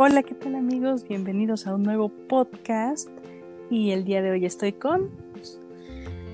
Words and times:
Hola, 0.00 0.22
¿qué 0.22 0.36
tal 0.36 0.54
amigos? 0.54 1.02
Bienvenidos 1.08 1.66
a 1.66 1.74
un 1.74 1.82
nuevo 1.82 2.08
podcast. 2.08 3.08
Y 3.68 3.90
el 3.90 4.04
día 4.04 4.22
de 4.22 4.30
hoy 4.30 4.46
estoy 4.46 4.70
con 4.70 5.10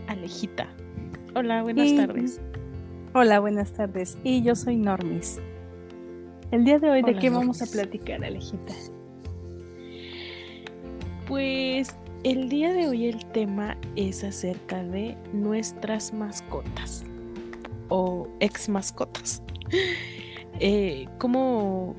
Alejita. 0.06 0.68
Hola, 1.34 1.62
buenas 1.62 1.96
tardes. 1.96 2.42
Hola, 3.14 3.40
buenas 3.40 3.72
tardes. 3.72 4.18
Y 4.22 4.42
yo 4.42 4.54
soy 4.54 4.76
Normis. 4.76 5.40
El 6.50 6.66
día 6.66 6.78
de 6.78 6.90
hoy, 6.90 7.00
¿de 7.00 7.14
qué 7.14 7.30
vamos 7.30 7.62
a 7.62 7.66
platicar, 7.66 8.22
Alejita? 8.22 8.74
Pues 11.26 11.96
el 12.22 12.50
día 12.50 12.70
de 12.70 12.86
hoy 12.86 13.06
el 13.06 13.24
tema 13.32 13.78
es 13.96 14.24
acerca 14.24 14.84
de 14.84 15.16
nuestras 15.32 16.12
mascotas 16.12 17.02
o 17.88 18.28
ex 18.40 18.68
mascotas. 18.68 19.42
Eh, 20.60 21.08
¿Cómo 21.18 21.96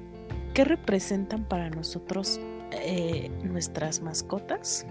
¿Qué 0.55 0.63
representan 0.63 1.43
para 1.43 1.69
nosotros 1.69 2.39
eh, 2.71 3.29
nuestras 3.43 4.01
mascotas? 4.01 4.87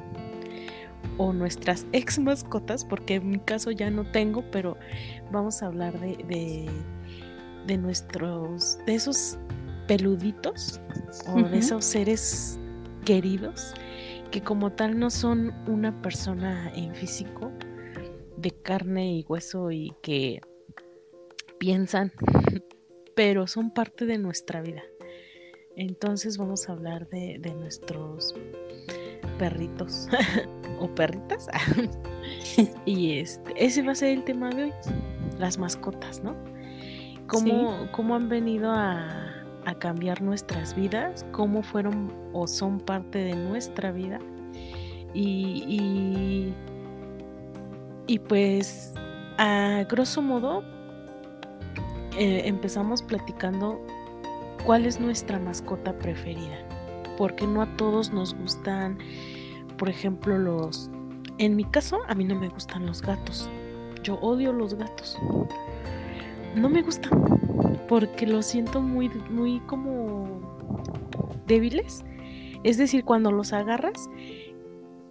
O 1.17 1.33
nuestras 1.33 1.87
ex 1.93 2.19
mascotas, 2.19 2.85
porque 2.85 3.15
en 3.15 3.31
mi 3.31 3.39
caso 3.39 3.71
ya 3.71 3.89
no 3.89 4.05
tengo, 4.11 4.45
pero 4.51 4.77
vamos 5.33 5.63
a 5.63 5.67
hablar 5.67 5.99
de, 5.99 6.69
de, 7.67 7.79
nuestros, 7.79 8.77
de 8.85 8.95
esos 8.95 9.39
peluditos 9.89 10.83
o 11.29 11.41
de 11.41 11.59
esos 11.59 11.85
seres 11.87 12.59
queridos 13.07 13.73
que 14.31 14.43
como 14.43 14.71
tal 14.71 14.99
no 14.99 15.09
son 15.09 15.55
una 15.67 16.03
persona 16.03 16.71
en 16.75 16.95
físico 16.95 17.53
de 18.37 18.51
carne 18.51 19.19
y 19.19 19.25
hueso 19.27 19.71
y 19.71 19.95
que 20.03 20.43
piensan, 21.59 22.13
pero 23.17 23.47
son 23.47 23.71
parte 23.71 24.05
de 24.05 24.19
nuestra 24.19 24.61
vida. 24.61 24.83
Entonces 25.77 26.39
vamos 26.39 26.69
a 26.69 26.73
hablar 26.73 27.09
de, 27.09 27.39
nuestros 27.59 28.35
perritos 29.39 30.09
o 30.81 30.89
perritas. 30.95 31.49
y 32.85 33.19
este, 33.19 33.53
ese 33.57 33.83
va 33.83 33.93
a 33.93 33.95
ser 33.95 34.11
el 34.11 34.25
tema 34.25 34.51
de 34.51 34.65
hoy, 34.65 34.73
las 35.39 35.59
mascotas, 35.59 36.23
¿no? 36.23 36.35
¿Cómo, 37.27 38.15
han 38.15 38.29
venido 38.29 38.71
a, 38.71 39.31
cambiar 39.79 40.21
nuestras 40.23 40.77
vidas? 40.77 41.25
¿Cómo 41.33 41.63
fueron 41.63 42.13
o 42.33 42.47
son 42.47 42.79
parte 42.79 43.19
de 43.19 43.35
nuestra 43.35 43.91
vida? 43.93 44.19
Y, 45.15 46.53
y, 48.07 48.19
pues, 48.21 48.93
a 49.39 49.85
grosso 49.89 50.23
modo, 50.23 50.63
eh, 52.19 52.43
empezamos 52.45 53.03
platicando 53.03 53.81
cuál 54.65 54.87
es 54.87 55.01
nuestra 55.01 55.39
mascota 55.39 55.97
preferida. 55.99 56.57
Porque 57.17 57.47
no 57.47 57.63
a 57.63 57.77
todos 57.77 58.13
nos 58.13 58.35
gustan, 58.35 58.99
por 59.79 59.89
ejemplo, 59.89 60.39
los... 60.39 60.91
En 61.39 61.57
mi 61.57 61.65
caso, 61.65 62.01
a 62.07 62.15
mí 62.15 62.25
no 62.25 62.35
me 62.35 62.49
gustan 62.49 62.87
los 62.87 63.03
gatos. 63.03 63.49
Yo 64.03 64.15
odio 64.17 64.53
los 64.53 64.75
gatos. 64.75 65.19
No 66.55 66.69
me 66.69 66.83
gustan 66.83 67.25
porque 67.89 68.27
los 68.27 68.47
siento 68.47 68.81
muy, 68.81 69.09
muy 69.31 69.61
como 69.61 70.41
débiles. 71.47 72.05
Es 72.63 72.79
decir, 72.79 73.05
cuando 73.05 73.31
los 73.31 73.53
agarras, 73.53 74.09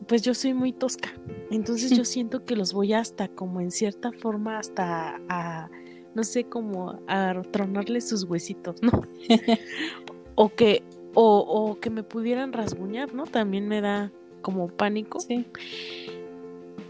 pues 0.08 0.22
yo 0.22 0.34
soy 0.34 0.54
muy 0.54 0.72
tosca. 0.72 1.10
Entonces 1.52 1.92
yo 1.96 2.06
siento 2.06 2.46
que 2.46 2.56
los 2.56 2.74
voy 2.74 2.94
hasta 2.94 3.28
como 3.28 3.62
en 3.62 3.72
cierta 3.72 4.12
forma 4.12 4.58
hasta 4.58 5.22
a 5.30 5.70
no 6.16 6.24
sé, 6.24 6.44
cómo 6.46 7.00
a 7.08 7.42
tronarle 7.52 8.02
sus 8.02 8.24
huesitos, 8.24 8.82
¿no? 8.82 9.02
o 10.36 10.50
que, 10.50 10.84
o, 11.14 11.78
que 11.82 11.90
me 11.90 12.04
pudieran 12.04 12.54
rasguñar, 12.54 13.14
¿no? 13.14 13.26
También 13.26 13.68
me 13.68 13.82
da 13.82 14.12
como 14.42 14.68
pánico. 14.68 15.20
Sí. 15.20 15.46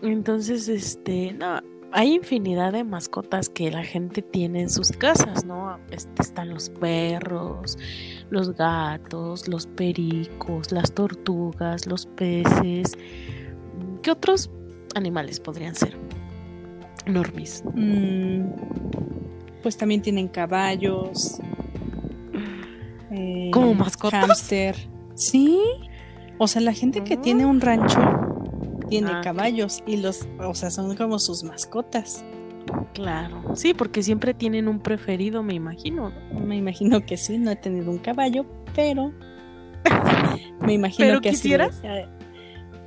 Entonces, 0.02 0.68
este, 0.68 1.34
no, 1.34 1.62
hay 1.92 2.14
infinidad 2.14 2.74
de 2.74 2.84
mascotas 2.84 3.50
que 3.50 3.70
la 3.70 3.84
gente 3.84 4.22
tiene 4.22 4.62
en 4.62 4.70
sus 4.70 4.92
casas, 4.92 5.46
¿no? 5.46 5.78
Este, 5.92 6.22
están 6.22 6.50
los 6.50 6.70
perros, 6.70 7.78
los 8.30 8.56
gatos, 8.56 9.48
los 9.48 9.68
pericos, 9.68 10.72
las 10.72 10.92
tortugas, 10.92 11.86
los 11.86 12.08
peces. 12.08 12.98
¿Qué 14.02 14.12
otros 14.12 14.50
animales 14.96 15.40
podrían 15.40 15.76
ser? 15.76 15.96
Normis. 17.06 17.64
Mm, 17.76 18.46
pues 19.64 19.78
también 19.78 20.02
tienen 20.02 20.28
caballos. 20.28 21.40
Eh, 23.10 23.50
¿Como 23.52 23.74
mascotas? 23.74 24.28
Hamster. 24.28 24.76
Sí. 25.16 25.60
O 26.38 26.48
sea, 26.48 26.62
la 26.62 26.74
gente 26.74 27.04
que 27.04 27.16
tiene 27.18 27.46
un 27.46 27.62
rancho 27.62 28.00
tiene 28.90 29.12
ah, 29.12 29.22
caballos 29.24 29.82
y 29.88 29.98
los, 29.98 30.28
o 30.40 30.54
sea, 30.54 30.70
son 30.70 30.96
como 30.96 31.18
sus 31.18 31.44
mascotas. 31.44 32.24
Claro, 32.94 33.56
sí, 33.56 33.74
porque 33.74 34.04
siempre 34.04 34.34
tienen 34.34 34.68
un 34.68 34.80
preferido, 34.80 35.42
me 35.42 35.54
imagino. 35.54 36.12
Me 36.32 36.58
imagino 36.58 37.06
que 37.06 37.18
sí, 37.18 37.38
no 37.38 37.52
he 37.52 37.56
tenido 37.56 37.90
un 37.90 37.98
caballo, 37.98 38.46
pero 38.76 39.12
me 40.60 40.74
imagino 40.74 41.08
¿Pero 41.08 41.22
que 41.22 41.30
quisieras? 41.32 41.82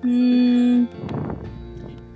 Mm, 0.03 0.84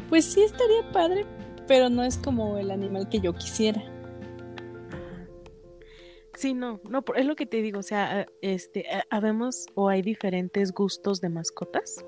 pues 0.08 0.24
sí 0.24 0.42
estaría 0.42 0.90
padre, 0.92 1.26
pero 1.66 1.88
no 1.88 2.04
es 2.04 2.16
como 2.16 2.58
el 2.58 2.70
animal 2.70 3.08
que 3.08 3.20
yo 3.20 3.32
quisiera. 3.32 3.82
Sí, 6.40 6.54
no, 6.54 6.80
no, 6.88 7.04
es 7.16 7.26
lo 7.26 7.36
que 7.36 7.44
te 7.44 7.60
digo, 7.60 7.80
o 7.80 7.82
sea, 7.82 8.26
este, 8.40 8.86
habemos 9.10 9.66
o 9.74 9.90
hay 9.90 10.00
diferentes 10.00 10.72
gustos 10.72 11.20
de 11.20 11.28
mascotas. 11.28 12.02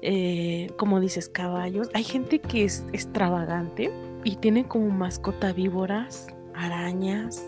Eh, 0.00 0.68
como 0.78 0.98
dices, 0.98 1.28
caballos. 1.28 1.90
Hay 1.92 2.04
gente 2.04 2.38
que 2.38 2.64
es 2.64 2.86
extravagante 2.94 3.92
y 4.24 4.36
tiene 4.36 4.66
como 4.66 4.88
mascota 4.88 5.52
víboras, 5.52 6.28
arañas, 6.54 7.46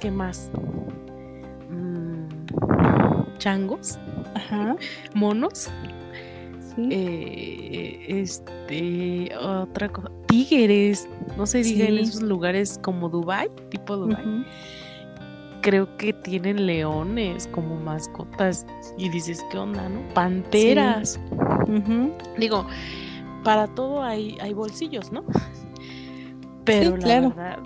¿qué 0.00 0.10
más? 0.10 0.50
Mm, 1.70 2.26
changos, 3.38 3.96
monos. 5.14 5.70
Eh, 6.90 8.04
este, 8.08 9.36
otra 9.36 9.88
cosa, 9.88 10.10
tigres, 10.26 11.08
no 11.36 11.46
se 11.46 11.62
diga 11.62 11.86
en 11.86 11.98
esos 11.98 12.22
lugares 12.22 12.78
como 12.82 13.08
Dubai, 13.08 13.50
tipo 13.70 13.96
Dubai. 13.96 14.46
Creo 15.60 15.96
que 15.96 16.12
tienen 16.12 16.66
leones 16.66 17.48
como 17.48 17.76
mascotas 17.76 18.64
y 18.96 19.08
dices, 19.08 19.44
¿qué 19.50 19.58
onda, 19.58 19.88
no? 19.88 20.00
Panteras. 20.14 21.18
Digo, 22.38 22.64
para 23.42 23.66
todo 23.66 24.02
hay, 24.02 24.36
hay 24.40 24.54
bolsillos, 24.54 25.10
¿no? 25.10 25.24
Pero 26.64 26.96
la 26.96 27.20
verdad 27.20 27.58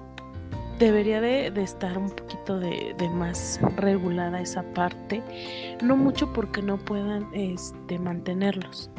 debería 0.78 1.20
de, 1.20 1.52
estar 1.62 1.96
un 1.96 2.10
poquito 2.10 2.58
de, 2.58 2.94
más 3.14 3.60
regulada 3.76 4.40
esa 4.40 4.62
parte, 4.74 5.22
no 5.82 5.96
mucho 5.96 6.32
porque 6.32 6.60
no 6.60 6.76
puedan 6.76 7.28
este, 7.32 7.98
mantenerlos, 7.98 8.90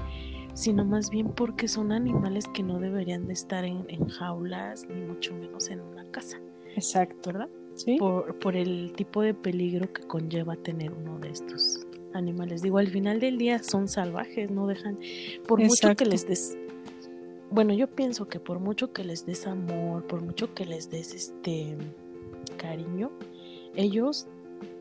sino 0.53 0.85
más 0.85 1.09
bien 1.09 1.29
porque 1.29 1.67
son 1.67 1.91
animales 1.91 2.45
que 2.53 2.63
no 2.63 2.79
deberían 2.79 3.27
de 3.27 3.33
estar 3.33 3.65
en, 3.65 3.85
jaulas, 4.07 4.87
ni 4.87 5.01
mucho 5.01 5.33
menos 5.33 5.69
en 5.69 5.81
una 5.81 6.05
casa. 6.11 6.39
Exacto. 6.75 7.31
¿Verdad? 7.31 7.49
Sí. 7.75 7.97
Por, 7.97 8.37
por 8.39 8.55
el 8.55 8.93
tipo 8.93 9.21
de 9.21 9.33
peligro 9.33 9.91
que 9.91 10.03
conlleva 10.03 10.55
tener 10.55 10.91
uno 10.91 11.17
de 11.19 11.29
estos 11.29 11.87
animales. 12.13 12.61
Digo, 12.61 12.77
al 12.77 12.87
final 12.87 13.19
del 13.19 13.37
día 13.37 13.61
son 13.61 13.87
salvajes, 13.87 14.51
no 14.51 14.67
dejan, 14.67 14.99
por 15.47 15.59
mucho 15.59 15.95
que 15.95 16.05
les 16.05 16.27
des... 16.27 16.57
Bueno, 17.49 17.73
yo 17.73 17.87
pienso 17.87 18.27
que 18.27 18.39
por 18.39 18.59
mucho 18.59 18.93
que 18.93 19.03
les 19.03 19.25
des 19.25 19.45
amor, 19.45 20.07
por 20.07 20.23
mucho 20.23 20.53
que 20.53 20.65
les 20.65 20.89
des 20.89 21.13
este 21.13 21.77
cariño, 22.57 23.11
ellos 23.75 24.27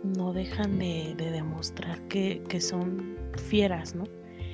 no 0.03 0.33
dejan 0.33 0.79
de, 0.79 1.15
demostrar 1.17 2.01
que, 2.09 2.43
que, 2.49 2.61
son 2.61 3.17
fieras, 3.37 3.95
¿no? 3.95 4.05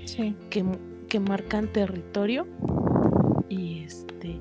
Sí. 0.04 0.34
Que 0.50 0.64
que 1.08 1.20
marcan 1.20 1.72
territorio 1.72 2.46
y 3.48 3.84
este 3.84 4.40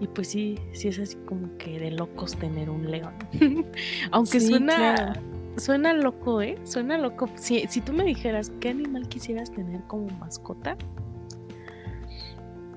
y 0.00 0.06
pues 0.08 0.28
sí, 0.28 0.58
sí 0.72 0.88
es 0.88 0.98
así 0.98 1.16
como 1.26 1.56
que 1.56 1.78
de 1.78 1.90
locos 1.92 2.36
tener 2.36 2.68
un 2.68 2.90
león. 2.90 3.14
Aunque 4.10 4.40
suena 4.40 5.14
suena 5.56 5.92
loco, 5.92 6.42
¿eh? 6.42 6.58
Suena 6.64 6.98
loco. 6.98 7.28
Si, 7.36 7.66
si 7.68 7.80
tú 7.80 7.92
me 7.92 8.04
dijeras 8.04 8.50
qué 8.60 8.70
animal 8.70 9.08
quisieras 9.08 9.52
tener 9.52 9.82
como 9.84 10.08
mascota, 10.18 10.76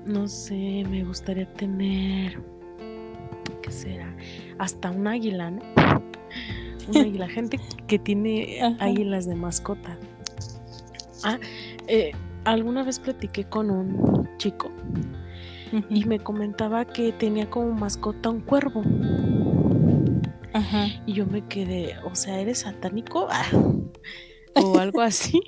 no 0.06 0.28
sé, 0.28 0.84
me 0.88 1.04
gustaría 1.04 1.52
tener 1.54 2.40
¿qué 3.62 3.70
será? 3.70 4.14
Hasta 4.58 4.90
un 4.90 5.06
águila, 5.06 5.50
¿no? 5.50 5.62
Un 6.88 6.96
águila, 6.96 7.28
gente 7.28 7.60
que 7.86 7.98
tiene 7.98 8.76
águilas 8.80 9.26
de 9.26 9.34
mascota. 9.34 9.98
Ah, 11.24 11.38
eh, 11.88 12.12
alguna 12.52 12.82
vez 12.82 12.98
platiqué 12.98 13.44
con 13.44 13.70
un 13.70 14.28
chico 14.38 14.70
y 15.90 16.04
me 16.06 16.18
comentaba 16.18 16.86
que 16.86 17.12
tenía 17.12 17.48
como 17.50 17.72
mascota 17.72 18.30
un 18.30 18.40
cuervo. 18.40 18.82
Y 21.06 21.12
yo 21.12 21.26
me 21.26 21.46
quedé, 21.46 21.96
o 22.04 22.14
sea, 22.14 22.40
¿eres 22.40 22.60
satánico? 22.60 23.28
O 24.60 24.76
algo 24.76 25.02
así. 25.02 25.40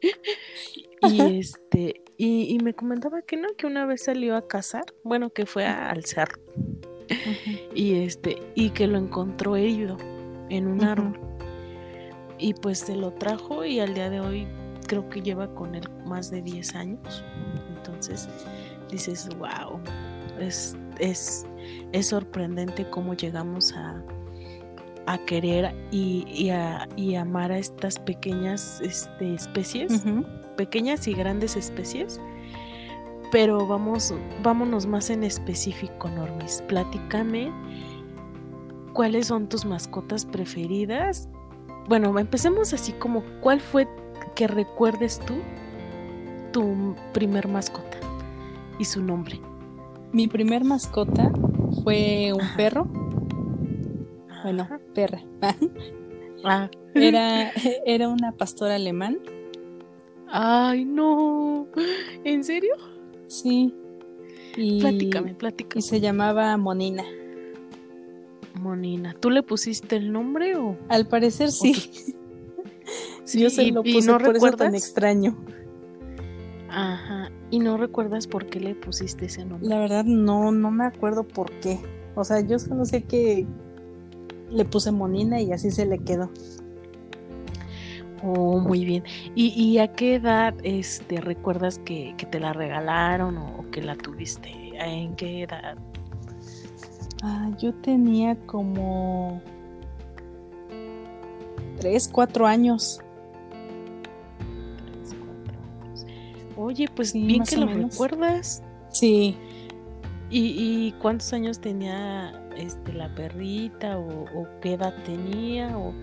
y 1.02 1.38
este, 1.38 2.02
y, 2.16 2.56
me 2.62 2.72
comentaba 2.72 3.20
que 3.20 3.36
no, 3.36 3.48
que 3.58 3.66
una 3.66 3.84
vez 3.84 4.04
salió 4.04 4.36
a 4.36 4.48
cazar, 4.48 4.84
bueno, 5.04 5.30
que 5.30 5.44
fue 5.44 5.66
a, 5.66 5.90
al 5.90 6.06
cerro. 6.06 6.40
Y 7.74 7.96
este, 8.04 8.38
y 8.54 8.70
que 8.70 8.86
lo 8.86 8.96
encontró 8.96 9.54
herido 9.56 9.98
en 10.48 10.66
un 10.66 10.82
árbol. 10.82 11.20
Y 12.38 12.54
pues 12.54 12.78
se 12.78 12.96
lo 12.96 13.12
trajo 13.12 13.66
y 13.66 13.80
al 13.80 13.92
día 13.92 14.08
de 14.08 14.20
hoy 14.20 14.48
creo 14.88 15.08
que 15.08 15.22
lleva 15.22 15.46
con 15.54 15.76
él 15.76 15.88
más 16.04 16.32
de 16.32 16.42
10 16.42 16.74
años. 16.74 17.24
Entonces 17.76 18.28
dices, 18.90 19.28
wow, 19.38 19.78
es, 20.40 20.76
es, 20.98 21.46
es 21.92 22.08
sorprendente 22.08 22.88
cómo 22.90 23.14
llegamos 23.14 23.72
a, 23.74 24.02
a 25.06 25.18
querer 25.18 25.74
y, 25.90 26.24
y, 26.28 26.50
a, 26.50 26.88
y, 26.96 27.14
amar 27.14 27.52
a 27.52 27.58
estas 27.58 27.98
pequeñas 27.98 28.80
este, 28.80 29.34
especies, 29.34 30.02
pequeñas 30.56 31.06
y 31.06 31.14
grandes 31.14 31.56
especies. 31.56 32.20
Pero 33.30 33.66
vamos, 33.66 34.14
vámonos 34.42 34.86
más 34.86 35.10
en 35.10 35.22
específico, 35.22 36.08
Normis. 36.08 36.62
Platícame 36.66 37.52
cuáles 38.94 39.26
son 39.26 39.48
tus 39.48 39.64
mascotas 39.64 40.24
preferidas. 40.24 41.28
Bueno, 41.88 42.18
empecemos 42.18 42.72
así 42.72 42.92
como, 42.92 43.22
¿cuál 43.40 43.60
fue 43.60 43.86
que 44.38 44.46
recuerdes 44.46 45.18
tú 45.26 45.34
tu 46.52 46.94
primer 47.12 47.48
mascota 47.48 47.98
y 48.78 48.84
su 48.84 49.02
nombre? 49.02 49.40
Mi 50.12 50.28
primer 50.28 50.62
mascota 50.62 51.32
fue 51.82 52.32
un 52.32 52.46
perro. 52.56 52.84
Bueno, 54.44 54.68
perra. 54.94 55.20
Ah. 56.44 56.70
Era, 56.94 57.52
era 57.84 58.08
una 58.08 58.32
pastora 58.32 58.74
alemán. 58.74 59.18
Ay, 60.26 60.84
no. 60.84 61.68
¿En 62.24 62.42
serio? 62.42 62.74
Sí. 63.28 63.72
Y, 64.56 64.80
platícame, 64.80 65.34
platícame. 65.34 65.78
Y 65.78 65.82
se 65.82 66.00
llamaba 66.00 66.56
Monina. 66.56 67.04
Monina. 68.58 69.14
¿Tú 69.20 69.30
le 69.30 69.44
pusiste 69.44 69.96
el 69.96 70.10
nombre 70.10 70.56
o? 70.56 70.76
Al 70.88 71.06
parecer 71.06 71.52
sí. 71.52 71.74
sí 73.28 73.40
Yo 73.40 73.50
se 73.50 73.70
lo 73.70 73.82
puse 73.82 74.10
no 74.10 74.18
por 74.18 74.36
eso 74.36 74.50
tan 74.52 74.74
extraño. 74.74 75.36
Ajá. 76.70 77.30
¿Y 77.50 77.58
no 77.58 77.76
recuerdas 77.76 78.26
por 78.26 78.46
qué 78.46 78.60
le 78.60 78.74
pusiste 78.74 79.26
ese 79.26 79.44
nombre? 79.44 79.68
La 79.68 79.78
verdad 79.78 80.04
no, 80.04 80.50
no 80.52 80.70
me 80.70 80.84
acuerdo 80.84 81.24
por 81.26 81.50
qué. 81.60 81.78
O 82.14 82.24
sea, 82.24 82.40
yo 82.40 82.58
solo 82.58 82.84
sé 82.84 83.02
que 83.02 83.46
le 84.50 84.64
puse 84.64 84.92
Monina 84.92 85.40
y 85.40 85.52
así 85.52 85.70
se 85.70 85.86
le 85.86 85.98
quedó. 85.98 86.30
Oh, 88.22 88.58
muy 88.58 88.84
bien. 88.84 89.04
¿Y, 89.34 89.78
a 89.78 89.92
qué 89.92 90.16
edad 90.16 90.54
este, 90.62 91.20
recuerdas 91.20 91.78
que, 91.78 92.14
te 92.30 92.40
la 92.40 92.52
regalaron 92.52 93.38
o, 93.38 93.64
que 93.70 93.82
la 93.82 93.94
tuviste? 93.94 94.50
¿En 94.74 95.14
qué 95.14 95.42
edad? 95.44 95.76
Ah, 97.22 97.50
yo 97.58 97.74
tenía 97.74 98.36
como 98.46 99.40
tres, 101.78 102.08
cuatro 102.12 102.46
años. 102.46 103.00
Oye, 106.58 106.88
pues 106.94 107.12
bien 107.12 107.44
que 107.44 107.56
lo 107.56 107.66
recuerdas. 107.66 108.64
Sí. 108.90 109.36
¿Y, 110.28 110.92
cuántos 111.00 111.32
años 111.32 111.60
tenía 111.60 112.32
este 112.56 112.92
la 112.92 113.14
perrita 113.14 113.96
o, 113.98 114.46
qué 114.60 114.74
edad 114.74 114.92
tenía? 115.04 115.78
O... 115.78 115.94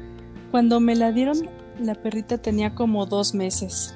Cuando 0.52 0.80
me 0.80 0.96
la 0.96 1.12
dieron, 1.12 1.50
la 1.80 1.94
perrita 1.94 2.38
tenía 2.38 2.74
como 2.74 3.06
dos 3.06 3.36
meses. 3.36 3.94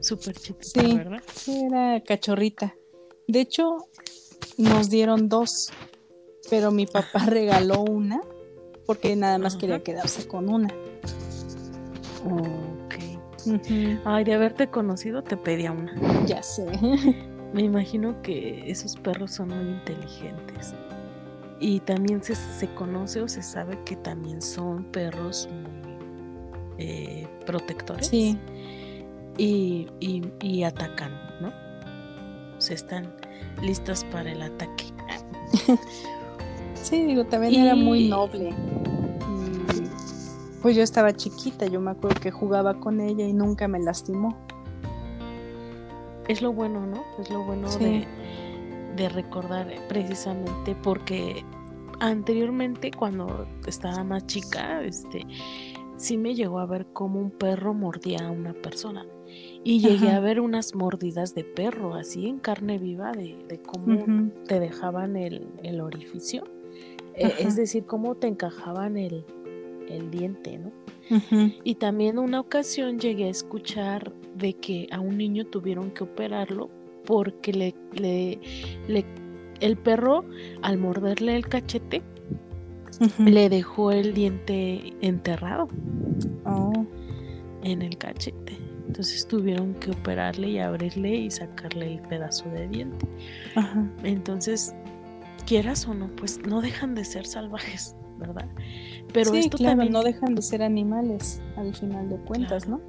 Súper 0.00 0.36
chiquita, 0.36 0.80
sí, 0.80 0.96
¿verdad? 0.96 1.22
Sí, 1.34 1.64
era 1.64 2.00
cachorrita. 2.00 2.76
De 3.26 3.40
hecho, 3.40 3.88
nos 4.56 4.88
dieron 4.88 5.28
dos, 5.28 5.70
pero 6.48 6.70
mi 6.70 6.86
papá 6.86 7.26
regaló 7.26 7.82
una 7.82 8.20
porque 8.86 9.16
nada 9.16 9.38
más 9.38 9.56
quería 9.56 9.82
quedarse 9.82 10.28
con 10.28 10.48
una. 10.48 10.72
Ay, 14.04 14.24
de 14.24 14.34
haberte 14.34 14.68
conocido 14.68 15.22
te 15.22 15.36
pedía 15.36 15.72
una. 15.72 15.94
Ya 16.26 16.42
sé. 16.42 16.66
Me 17.52 17.62
imagino 17.62 18.20
que 18.22 18.70
esos 18.70 18.96
perros 18.96 19.32
son 19.32 19.48
muy 19.48 19.74
inteligentes. 19.74 20.74
Y 21.60 21.80
también 21.80 22.22
se, 22.22 22.34
se 22.34 22.66
conoce 22.74 23.20
o 23.20 23.28
se 23.28 23.42
sabe 23.42 23.78
que 23.84 23.96
también 23.96 24.42
son 24.42 24.84
perros 24.84 25.48
muy 25.50 25.82
eh, 26.78 27.28
protectores. 27.46 28.08
Sí. 28.08 28.38
Y, 29.38 29.86
y, 30.40 30.62
atacan, 30.62 31.12
¿no? 31.40 31.48
O 31.48 32.60
sea, 32.60 32.74
están 32.74 33.14
listos 33.62 34.04
para 34.04 34.30
el 34.30 34.42
ataque. 34.42 34.84
sí, 36.74 37.04
digo, 37.04 37.24
también 37.24 37.54
era 37.54 37.74
muy 37.74 38.08
noble 38.08 38.54
pues 40.62 40.76
yo 40.76 40.82
estaba 40.82 41.12
chiquita, 41.12 41.66
yo 41.66 41.80
me 41.80 41.90
acuerdo 41.90 42.20
que 42.20 42.30
jugaba 42.30 42.78
con 42.78 43.00
ella 43.00 43.26
y 43.26 43.32
nunca 43.32 43.66
me 43.66 43.80
lastimó. 43.80 44.38
Es 46.28 46.40
lo 46.40 46.52
bueno, 46.52 46.86
¿no? 46.86 47.02
Es 47.20 47.28
lo 47.30 47.42
bueno 47.42 47.68
de, 47.78 48.06
de 48.96 49.08
recordar 49.08 49.68
precisamente 49.88 50.76
porque 50.80 51.44
anteriormente 51.98 52.92
cuando 52.92 53.46
estaba 53.66 54.04
más 54.04 54.26
chica, 54.26 54.82
este, 54.84 55.26
sí 55.96 56.16
me 56.16 56.34
llegó 56.34 56.60
a 56.60 56.66
ver 56.66 56.86
como 56.92 57.20
un 57.20 57.32
perro 57.32 57.74
mordía 57.74 58.26
a 58.26 58.30
una 58.30 58.54
persona. 58.54 59.04
Y 59.64 59.80
llegué 59.80 60.10
a 60.10 60.20
ver 60.20 60.40
unas 60.40 60.74
mordidas 60.74 61.34
de 61.34 61.42
perro, 61.42 61.94
así 61.94 62.26
en 62.28 62.38
carne 62.38 62.78
viva, 62.78 63.12
de, 63.12 63.60
cómo 63.64 64.30
te 64.46 64.60
dejaban 64.60 65.16
el, 65.16 65.48
el 65.62 65.80
orificio. 65.80 66.44
E, 67.14 67.32
es 67.38 67.56
decir, 67.56 67.86
cómo 67.86 68.16
te 68.16 68.26
encajaban 68.26 68.98
el, 68.98 69.24
el 69.92 70.10
diente, 70.10 70.58
¿no? 70.58 70.72
Y 71.62 71.74
también 71.74 72.18
una 72.18 72.40
ocasión 72.40 72.98
llegué 72.98 73.24
a 73.24 73.30
escuchar 73.30 74.12
de 74.34 74.54
que 74.54 74.88
a 74.90 75.00
un 75.00 75.18
niño 75.18 75.44
tuvieron 75.46 75.90
que 75.90 76.04
operarlo 76.04 76.70
porque 77.04 77.52
le, 77.52 77.74
le, 77.92 78.38
el 79.60 79.76
perro 79.76 80.24
al 80.62 80.78
morderle 80.78 81.36
el 81.36 81.48
cachete 81.48 82.02
le 83.18 83.48
dejó 83.48 83.90
el 83.90 84.14
diente 84.14 84.92
enterrado 85.00 85.68
oh. 86.44 86.86
en 87.62 87.82
el 87.82 87.96
cachete. 87.98 88.58
Entonces 88.86 89.26
tuvieron 89.26 89.74
que 89.74 89.90
operarle 89.90 90.50
y 90.50 90.58
abrirle 90.58 91.14
y 91.14 91.30
sacarle 91.30 91.94
el 91.94 92.00
pedazo 92.02 92.48
de 92.50 92.68
diente. 92.68 93.06
Entonces, 94.02 94.74
quieras 95.46 95.86
o 95.88 95.94
no, 95.94 96.08
pues 96.16 96.40
no 96.46 96.60
dejan 96.60 96.94
de 96.94 97.04
ser 97.04 97.26
salvajes, 97.26 97.96
¿verdad? 98.22 98.48
Pero 99.12 99.30
sí, 99.30 99.38
esto 99.38 99.58
también 99.58 99.92
no 99.92 100.02
dejan 100.02 100.34
de 100.34 100.42
ser 100.42 100.62
animales 100.62 101.42
al 101.56 101.74
final 101.74 102.08
de 102.08 102.16
cuentas, 102.16 102.68
¿no? 102.68 102.80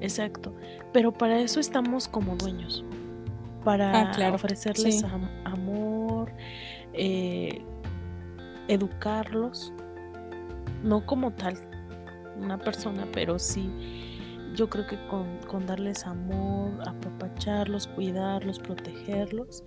Exacto. 0.00 0.54
Pero 0.92 1.12
para 1.12 1.40
eso 1.40 1.60
estamos 1.60 2.08
como 2.08 2.36
dueños. 2.36 2.84
Para 3.64 4.12
ah, 4.12 4.32
ofrecerles 4.32 5.04
amor, 5.44 6.32
eh, 6.94 7.62
educarlos, 8.68 9.72
no 10.82 11.04
como 11.04 11.32
tal 11.32 11.58
una 12.40 12.56
persona, 12.56 13.06
pero 13.12 13.38
sí 13.38 13.68
yo 14.54 14.68
creo 14.68 14.86
que 14.86 14.96
con, 15.06 15.38
con 15.46 15.66
darles 15.66 16.04
amor, 16.06 16.70
apapacharlos, 16.86 17.86
cuidarlos, 17.86 18.58
protegerlos, 18.58 19.62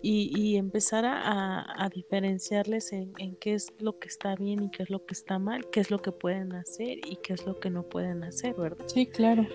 y, 0.00 0.56
empezar 0.56 1.04
a, 1.06 1.88
diferenciarles 1.94 2.92
en, 2.92 3.12
qué 3.40 3.54
es 3.54 3.72
lo 3.78 3.98
que 3.98 4.08
está 4.08 4.34
bien 4.36 4.64
y 4.64 4.70
qué 4.70 4.82
es 4.84 4.90
lo 4.90 5.04
que 5.04 5.14
está 5.14 5.38
mal, 5.38 5.68
qué 5.70 5.80
es 5.80 5.90
lo 5.90 6.00
que 6.00 6.12
pueden 6.12 6.52
hacer 6.52 6.98
y 7.06 7.16
qué 7.16 7.34
es 7.34 7.46
lo 7.46 7.58
que 7.58 7.70
no 7.70 7.82
pueden 7.82 8.22
hacer, 8.24 8.54
¿verdad? 8.54 8.84
Sí, 8.86 9.06
claro. 9.06 9.46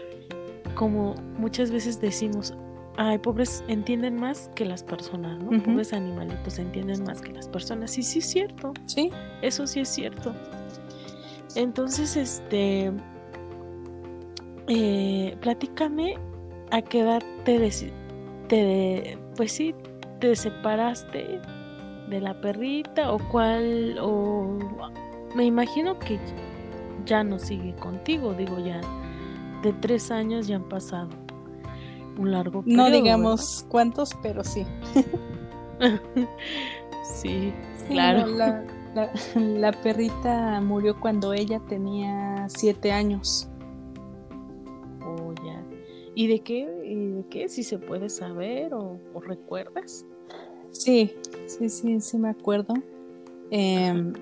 Como 0.75 1.15
muchas 1.37 1.71
veces 1.71 2.01
decimos, 2.01 2.53
ay, 2.97 3.17
pobres 3.19 3.63
entienden 3.67 4.15
más 4.15 4.49
que 4.55 4.65
las 4.65 4.83
personas, 4.83 5.41
¿no? 5.43 5.63
Pobres 5.63 5.93
animalitos 5.93 6.59
entienden 6.59 7.03
más 7.03 7.21
que 7.21 7.31
las 7.31 7.47
personas. 7.47 7.97
Y 7.97 8.03
sí 8.03 8.19
es 8.19 8.25
cierto. 8.25 8.73
Sí. 8.85 9.09
Eso 9.41 9.65
sí 9.67 9.81
es 9.81 9.89
cierto. 9.89 10.33
Entonces, 11.55 12.17
este, 12.17 12.91
eh, 14.67 15.37
platícame 15.41 16.15
a 16.71 16.81
qué 16.81 17.01
edad 17.01 17.23
te, 17.45 17.69
te 18.47 19.17
pues 19.35 19.51
sí, 19.51 19.75
te 20.23 20.37
separaste 20.37 21.41
de 22.09 22.21
la 22.21 22.33
perrita 22.39 23.11
o 23.11 23.19
cuál 23.29 23.97
o 23.99 24.57
me 25.35 25.43
imagino 25.43 25.99
que 25.99 26.17
ya 27.05 27.25
no 27.25 27.37
sigue 27.37 27.75
contigo 27.75 28.33
digo 28.33 28.57
ya 28.57 28.79
de 29.63 29.73
tres 29.73 30.11
años 30.11 30.47
ya 30.47 30.55
han 30.55 30.69
pasado 30.69 31.09
un 32.17 32.31
largo 32.31 32.61
periodo, 32.61 32.83
no 32.83 32.89
digamos 32.89 33.65
cuántos 33.67 34.11
pero 34.23 34.45
sí 34.45 34.65
sí 37.03 37.53
claro. 37.89 38.25
La, 38.27 38.63
la, 38.95 39.11
la 39.35 39.71
perrita 39.73 40.61
murió 40.61 41.01
cuando 41.01 41.33
ella 41.33 41.59
tenía 41.67 42.47
siete 42.47 42.93
años. 42.93 43.49
Oh, 45.03 45.33
ya. 45.43 45.61
¿Y 46.15 46.27
de 46.27 46.39
qué? 46.41 46.59
¿Y 46.85 46.95
de 47.11 47.25
qué? 47.27 47.49
Si 47.49 47.63
se 47.63 47.79
puede 47.79 48.09
saber 48.09 48.73
o, 48.75 48.99
o 49.13 49.19
recuerdas. 49.19 50.05
Sí, 50.73 51.13
sí, 51.45 51.69
sí, 51.69 52.01
sí 52.01 52.17
me 52.17 52.29
acuerdo. 52.29 52.73
Em, 53.51 54.13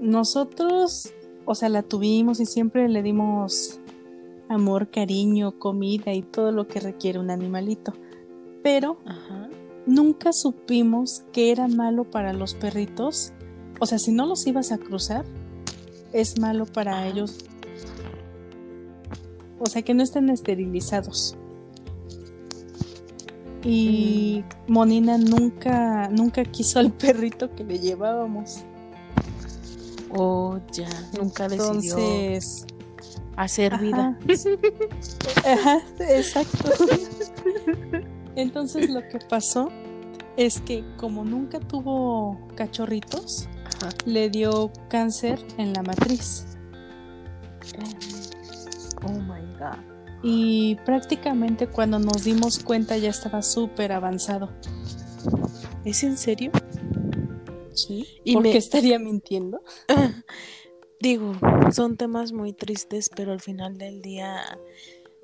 nosotros, 0.00 1.12
o 1.44 1.54
sea, 1.54 1.68
la 1.68 1.82
tuvimos 1.82 2.40
y 2.40 2.46
siempre 2.46 2.88
le 2.88 3.02
dimos 3.02 3.80
amor, 4.48 4.90
cariño, 4.90 5.58
comida 5.58 6.12
y 6.12 6.22
todo 6.22 6.52
lo 6.52 6.66
que 6.66 6.80
requiere 6.80 7.18
un 7.18 7.30
animalito. 7.30 7.92
Pero 8.62 8.98
Ajá. 9.06 9.48
nunca 9.86 10.32
supimos 10.32 11.22
que 11.32 11.52
era 11.52 11.68
malo 11.68 12.04
para 12.04 12.32
los 12.32 12.54
perritos. 12.54 13.32
O 13.80 13.86
sea, 13.86 13.98
si 13.98 14.12
no 14.12 14.26
los 14.26 14.46
ibas 14.46 14.72
a 14.72 14.78
cruzar, 14.78 15.24
es 16.12 16.38
malo 16.40 16.66
para 16.66 16.98
Ajá. 16.98 17.08
ellos. 17.08 17.38
O 19.60 19.66
sea, 19.66 19.82
que 19.82 19.94
no 19.94 20.02
estén 20.02 20.28
esterilizados. 20.28 21.36
Y 23.64 24.44
Monina 24.66 25.18
nunca, 25.18 26.08
nunca 26.08 26.44
quiso 26.44 26.78
al 26.78 26.90
perrito 26.92 27.54
que 27.54 27.64
le 27.64 27.78
llevábamos. 27.78 28.64
Oh, 30.10 30.58
ya. 30.72 30.88
Nunca 31.18 31.48
decidió 31.48 31.96
Entonces, 31.96 32.66
hacer 33.36 33.78
vida. 33.78 34.18
Ajá. 35.44 35.52
Ajá, 35.52 35.82
exacto. 36.00 36.70
Entonces 38.36 38.90
lo 38.90 39.00
que 39.08 39.18
pasó 39.28 39.68
es 40.36 40.60
que 40.60 40.84
como 40.96 41.24
nunca 41.24 41.60
tuvo 41.60 42.38
cachorritos, 42.54 43.48
Ajá. 43.64 43.90
le 44.06 44.30
dio 44.30 44.72
cáncer 44.88 45.38
en 45.58 45.72
la 45.72 45.82
matriz. 45.82 46.46
Oh 49.04 49.12
my 49.12 49.40
god. 49.58 49.91
Y 50.22 50.76
prácticamente 50.84 51.66
cuando 51.66 51.98
nos 51.98 52.24
dimos 52.24 52.58
cuenta 52.60 52.96
ya 52.96 53.10
estaba 53.10 53.42
súper 53.42 53.92
avanzado. 53.92 54.50
¿Es 55.84 56.04
en 56.04 56.16
serio? 56.16 56.52
¿Sí? 57.74 58.06
Y 58.24 58.34
¿Por 58.34 58.44
me- 58.44 58.52
qué 58.52 58.58
estaría 58.58 58.98
mintiendo? 58.98 59.62
Digo, 61.00 61.32
son 61.72 61.96
temas 61.96 62.32
muy 62.32 62.52
tristes, 62.52 63.10
pero 63.14 63.32
al 63.32 63.40
final 63.40 63.76
del 63.78 64.02
día 64.02 64.40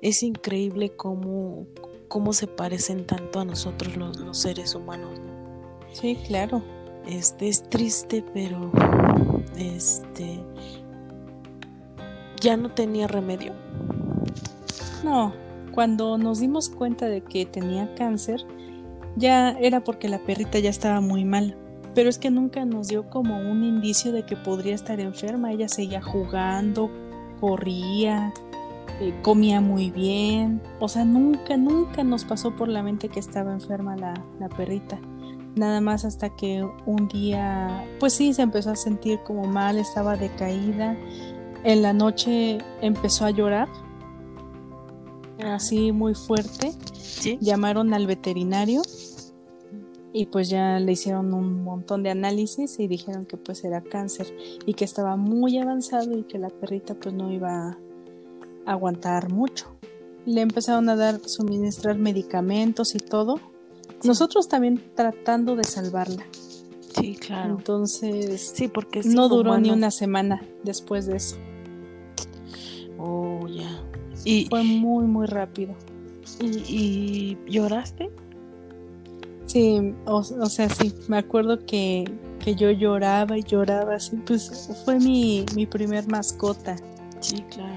es 0.01 0.23
increíble 0.23 0.93
cómo, 0.97 1.67
cómo 2.09 2.33
se 2.33 2.47
parecen 2.47 3.05
tanto 3.05 3.39
a 3.39 3.45
nosotros 3.45 3.95
los, 3.95 4.19
los 4.19 4.37
seres 4.37 4.75
humanos. 4.75 5.17
¿no? 5.19 5.79
Sí, 5.93 6.17
claro. 6.27 6.61
Este 7.07 7.47
es 7.47 7.63
triste, 7.63 8.23
pero 8.33 8.71
este 9.57 10.43
ya 12.41 12.57
no 12.57 12.71
tenía 12.73 13.07
remedio. 13.07 13.53
No, 15.03 15.33
cuando 15.71 16.17
nos 16.17 16.39
dimos 16.39 16.69
cuenta 16.69 17.05
de 17.07 17.21
que 17.21 17.45
tenía 17.45 17.93
cáncer, 17.95 18.45
ya 19.15 19.51
era 19.51 19.83
porque 19.83 20.09
la 20.09 20.19
perrita 20.19 20.59
ya 20.59 20.69
estaba 20.69 21.01
muy 21.01 21.25
mal. 21.25 21.55
Pero 21.95 22.09
es 22.09 22.17
que 22.17 22.29
nunca 22.29 22.65
nos 22.65 22.87
dio 22.87 23.09
como 23.09 23.39
un 23.39 23.63
indicio 23.63 24.11
de 24.11 24.23
que 24.23 24.35
podría 24.35 24.75
estar 24.75 24.99
enferma. 24.99 25.51
Ella 25.51 25.67
seguía 25.67 26.01
jugando, 26.01 26.89
corría, 27.39 28.33
eh, 29.01 29.13
comía 29.21 29.59
muy 29.59 29.89
bien. 29.89 30.61
O 30.79 30.87
sea, 30.87 31.03
nunca, 31.03 31.57
nunca 31.57 32.03
nos 32.03 32.25
pasó 32.25 32.55
por 32.55 32.67
la 32.67 32.83
mente 32.83 33.09
que 33.09 33.19
estaba 33.19 33.51
enferma 33.51 33.95
la, 33.95 34.13
la 34.39 34.49
perrita. 34.49 34.99
Nada 35.55 35.81
más 35.81 36.05
hasta 36.05 36.29
que 36.35 36.63
un 36.85 37.07
día, 37.07 37.83
pues 37.99 38.13
sí, 38.13 38.33
se 38.33 38.43
empezó 38.43 38.71
a 38.71 38.75
sentir 38.75 39.19
como 39.25 39.45
mal, 39.45 39.77
estaba 39.77 40.15
decaída. 40.15 40.95
En 41.63 41.81
la 41.81 41.91
noche 41.91 42.59
empezó 42.81 43.25
a 43.25 43.31
llorar 43.31 43.67
así 45.43 45.91
muy 45.91 46.15
fuerte. 46.15 46.71
¿Sí? 46.93 47.37
Llamaron 47.41 47.93
al 47.93 48.07
veterinario 48.07 48.81
y 50.11 50.25
pues 50.25 50.49
ya 50.49 50.79
le 50.79 50.91
hicieron 50.91 51.33
un 51.33 51.63
montón 51.63 52.03
de 52.03 52.09
análisis 52.09 52.79
y 52.79 52.87
dijeron 52.87 53.25
que 53.25 53.37
pues 53.37 53.63
era 53.63 53.81
cáncer 53.81 54.33
y 54.65 54.73
que 54.73 54.85
estaba 54.85 55.15
muy 55.15 55.57
avanzado 55.59 56.17
y 56.17 56.23
que 56.23 56.39
la 56.39 56.49
perrita 56.49 56.95
pues 56.95 57.13
no 57.13 57.31
iba 57.31 57.77
a 58.65 58.71
aguantar 58.71 59.31
mucho. 59.31 59.75
Le 60.25 60.41
empezaron 60.41 60.89
a 60.89 60.95
dar, 60.95 61.19
suministrar 61.27 61.97
medicamentos 61.97 62.95
y 62.95 62.99
todo. 62.99 63.39
Nosotros 64.03 64.47
también 64.47 64.81
tratando 64.95 65.55
de 65.55 65.63
salvarla. 65.63 66.25
Sí, 66.95 67.15
claro. 67.15 67.55
Entonces 67.57 68.51
Sí, 68.53 68.67
porque 68.67 69.01
no 69.03 69.29
duró 69.29 69.57
ni 69.59 69.69
una 69.69 69.91
semana 69.91 70.41
después 70.63 71.05
de 71.05 71.17
eso. 71.17 71.37
Oh, 72.97 73.47
ya. 73.47 73.88
¿Y, 74.25 74.45
Fue 74.49 74.63
muy 74.63 75.05
muy 75.05 75.25
rápido. 75.27 75.73
y, 76.41 77.37
y 77.47 77.51
lloraste? 77.51 78.09
Sí, 79.45 79.93
o, 80.05 80.17
o 80.17 80.23
sea, 80.49 80.69
sí, 80.69 80.93
me 81.07 81.17
acuerdo 81.17 81.65
que, 81.65 82.05
que 82.39 82.53
yo 82.55 82.69
lloraba 82.69 83.37
y 83.37 83.41
lloraba, 83.43 83.95
así, 83.95 84.15
pues 84.17 84.69
fue 84.85 84.99
mi, 84.99 85.43
mi 85.55 85.65
primer 85.65 86.07
mascota, 86.07 86.75
Sí, 87.19 87.43
claro. 87.49 87.75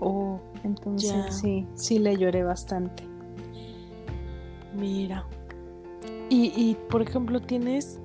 Oh, 0.00 0.38
entonces 0.62 1.10
Ya. 1.10 1.30
sí, 1.32 1.66
sí 1.74 1.98
le 1.98 2.16
lloré 2.16 2.42
bastante. 2.44 3.02
mira. 4.74 5.24
Y, 6.30 6.52
y 6.54 6.76
por 6.90 7.00
ejemplo, 7.02 7.40
¿tienes 7.40 7.98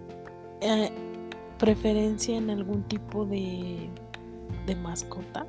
eh, 0.62 0.90
preferencia 1.60 2.38
en 2.38 2.50
algún 2.50 2.84
tipo 2.84 3.26
de, 3.26 3.90
de 4.66 4.76
mascota? 4.78 5.46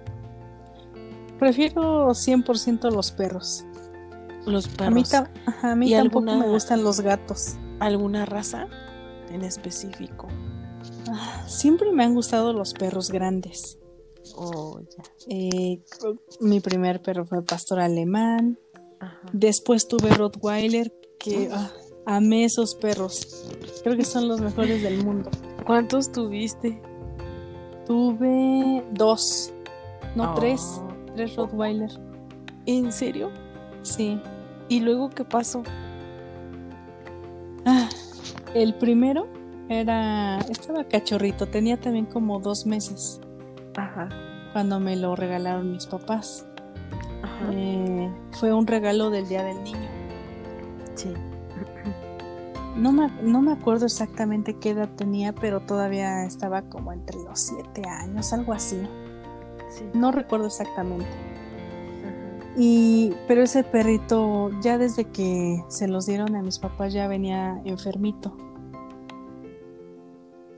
Prefiero 1.39 2.11
100% 2.15 2.91
los 2.91 3.11
perros. 3.13 3.65
Los 4.47 4.67
A 4.79 4.91
mí, 4.91 5.03
perros. 5.05 5.09
ta- 5.11 5.31
ajá, 5.47 5.73
a 5.73 5.77
mí 5.77 5.89
¿Y 5.91 5.95
tampoco 5.95 6.19
alguna- 6.31 6.47
me 6.47 6.53
gustan 6.53 6.83
los 6.85 7.01
gatos. 7.01 7.57
¿Alguna 7.81 8.25
raza 8.27 8.69
en 9.31 9.43
específico? 9.43 10.29
Ah, 11.11 11.45
Siempre 11.47 11.93
me 11.93 12.05
han 12.05 12.15
gustado 12.15 12.53
los 12.53 12.73
perros 12.75 13.11
grandes. 13.11 13.79
Oh, 14.37 14.81
ya. 14.81 15.03
Eh, 15.29 15.83
mi 16.41 16.61
primer 16.61 17.01
perro 17.03 17.25
fue 17.27 17.43
pastor 17.43 17.81
alemán. 17.81 18.59
Ajá. 19.01 19.21
Después 19.33 19.87
tuve 19.89 20.11
Rottweiler, 20.11 20.93
que 21.19 21.51
ah, 21.53 21.71
amé 22.07 22.45
esos 22.45 22.75
perros. 22.75 23.47
Creo 23.83 23.97
que 23.97 24.05
son 24.05 24.29
los 24.29 24.41
mejores 24.41 24.83
del 24.83 25.05
mundo. 25.05 25.31
¿Cuántos 25.67 26.11
tuviste? 26.13 26.81
Tuve 27.87 28.83
dos, 28.93 29.53
no 30.17 30.33
Oh, 30.33 30.35
tres, 30.35 30.81
tres 31.15 31.37
Rottweiler. 31.37 31.91
¿En 32.67 32.93
serio? 32.93 33.31
Sí. 33.83 34.21
¿Y 34.69 34.81
luego 34.81 35.11
qué 35.11 35.25
pasó? 35.25 35.63
Ah, 37.67 37.89
el 38.55 38.75
primero 38.75 39.27
era, 39.69 40.39
estaba 40.51 40.85
cachorrito, 40.85 41.47
tenía 41.47 41.79
también 41.79 42.07
como 42.07 42.39
dos 42.41 42.67
meses 42.67 43.21
Ajá. 43.77 44.09
cuando 44.53 44.81
me 44.81 44.97
lo 44.97 45.17
regalaron 45.17 45.73
mis 45.73 45.87
papás. 45.87 46.47
Ajá. 47.23 47.51
Eh, 47.53 48.11
fue 48.33 48.53
un 48.53 48.67
regalo 48.67 49.11
del 49.11 49.29
Día 49.29 49.43
del 49.45 49.63
Niño. 49.63 49.89
Sí. 50.95 51.13
No 52.77 52.91
me, 52.93 53.09
no 53.23 53.41
me 53.41 53.53
acuerdo 53.53 53.87
exactamente 53.87 54.59
qué 54.59 54.71
edad 54.71 54.89
tenía, 54.97 55.33
pero 55.33 55.61
todavía 55.61 56.25
estaba 56.25 56.63
como 56.63 56.93
entre 56.93 57.17
los 57.23 57.39
siete 57.39 57.89
años, 57.89 58.33
algo 58.33 58.53
así. 58.53 58.83
Sí. 59.75 59.85
No 59.93 60.13
recuerdo 60.13 60.47
exactamente. 60.47 61.07
Y, 62.57 63.13
pero 63.27 63.43
ese 63.43 63.65
perrito, 63.65 64.51
ya 64.63 64.79
desde 64.79 65.07
que 65.07 65.65
se 65.69 65.89
los 65.89 66.07
dieron 66.07 66.37
a 66.37 66.43
mis 66.43 66.59
papás, 66.59 66.93
ya 66.93 67.09
venía 67.09 67.61
enfermito. 67.65 68.37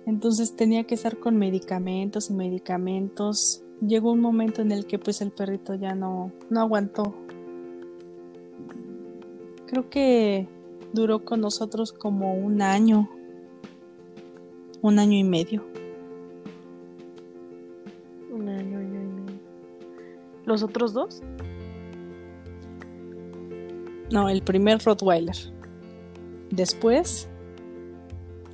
Entonces 0.05 0.55
tenía 0.55 0.85
que 0.85 0.95
estar 0.95 1.19
con 1.19 1.37
medicamentos 1.37 2.29
y 2.31 2.35
medicamentos. 2.35 3.63
Llegó 3.81 4.13
un 4.13 4.21
momento 4.21 4.63
en 4.63 4.73
el 4.73 4.87
que 4.87 4.99
pues 4.99 5.21
el 5.23 5.31
perrito 5.31 5.75
ya 5.75 5.95
no, 5.95 6.33
no 6.51 6.61
aguantó. 6.61 7.15
Creo 9.67 9.89
que 9.89 10.47
duró 10.93 11.25
con 11.25 11.41
nosotros 11.41 11.93
como 11.93 12.35
un 12.35 12.61
año. 12.61 13.09
Un 14.83 14.99
año 14.99 15.17
y 15.17 15.25
medio. 15.25 15.65
¿Los 20.47 20.63
otros 20.63 20.95
dos? 20.95 21.23
No, 24.11 24.29
el 24.29 24.43
primer 24.43 24.83
Rottweiler. 24.83 25.37
Después 26.51 27.29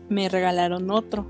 me 0.09 0.29
regalaron 0.29 0.91
otro. 0.91 1.25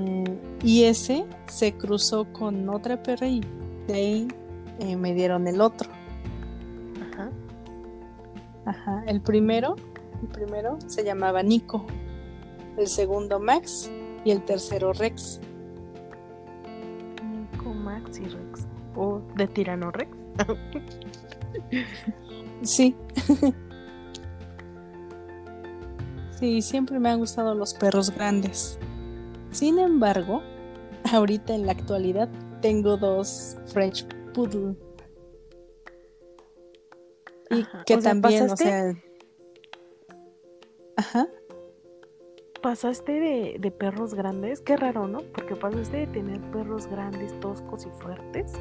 Eh, 0.00 0.38
y 0.62 0.84
ese 0.84 1.26
se 1.46 1.74
cruzó 1.74 2.24
con 2.32 2.70
otra 2.70 3.02
perra 3.02 3.28
y 3.28 3.42
de 3.86 3.94
ahí 3.94 4.28
eh, 4.78 4.96
me 4.96 5.12
dieron 5.12 5.46
el 5.46 5.60
otro. 5.60 5.90
Ajá. 7.12 7.30
Ajá. 8.64 9.04
El 9.06 9.20
primero 9.20 9.76
el 10.22 10.28
primero 10.28 10.78
se 10.86 11.04
llamaba 11.04 11.42
Nico, 11.42 11.84
el 12.76 12.88
segundo 12.88 13.38
Max 13.38 13.90
y 14.24 14.30
el 14.30 14.42
tercero 14.44 14.92
Rex. 14.92 15.40
¿O 18.96 19.20
de 19.36 19.46
Tirano 19.46 19.90
Rex? 19.90 20.10
sí. 22.62 22.96
sí, 26.38 26.62
siempre 26.62 26.98
me 26.98 27.10
han 27.10 27.18
gustado 27.18 27.54
los 27.54 27.74
perros 27.74 28.10
grandes. 28.10 28.78
Sin 29.50 29.78
embargo, 29.78 30.42
ahorita 31.12 31.54
en 31.54 31.66
la 31.66 31.72
actualidad 31.72 32.28
tengo 32.60 32.96
dos 32.96 33.56
French 33.66 34.06
Poodle. 34.34 34.76
Y 37.50 37.64
que 37.86 37.96
también, 37.98 38.50
o 38.50 38.56
sea. 38.56 38.94
Ajá. 40.96 41.28
Pasaste 42.62 43.12
de, 43.12 43.56
de, 43.58 43.70
perros 43.70 44.14
grandes, 44.14 44.60
qué 44.60 44.76
raro, 44.76 45.06
¿no? 45.06 45.20
Porque 45.20 45.54
pasaste 45.54 45.98
de 45.98 46.06
tener 46.08 46.40
perros 46.50 46.86
grandes, 46.88 47.38
toscos 47.40 47.86
y 47.86 47.90
fuertes, 48.02 48.52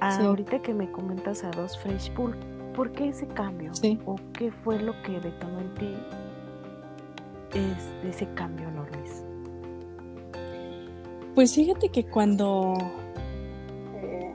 a 0.00 0.16
ahorita 0.16 0.62
que 0.62 0.72
me 0.72 0.90
comentas 0.90 1.44
a 1.44 1.50
dos 1.50 1.78
French 1.78 2.12
Poodle. 2.12 2.38
¿Por 2.74 2.92
qué 2.92 3.08
ese 3.08 3.26
cambio? 3.26 3.72
¿O 4.06 4.16
qué 4.32 4.52
fue 4.52 4.78
lo 4.80 5.00
que 5.02 5.20
detonó 5.20 5.60
en 5.60 5.74
ti 5.74 5.94
es, 7.54 8.14
ese 8.14 8.32
cambio, 8.34 8.70
Norris? 8.70 9.24
Pues 11.34 11.54
fíjate 11.54 11.88
que 11.88 12.04
cuando 12.06 12.74
eh, 13.96 14.32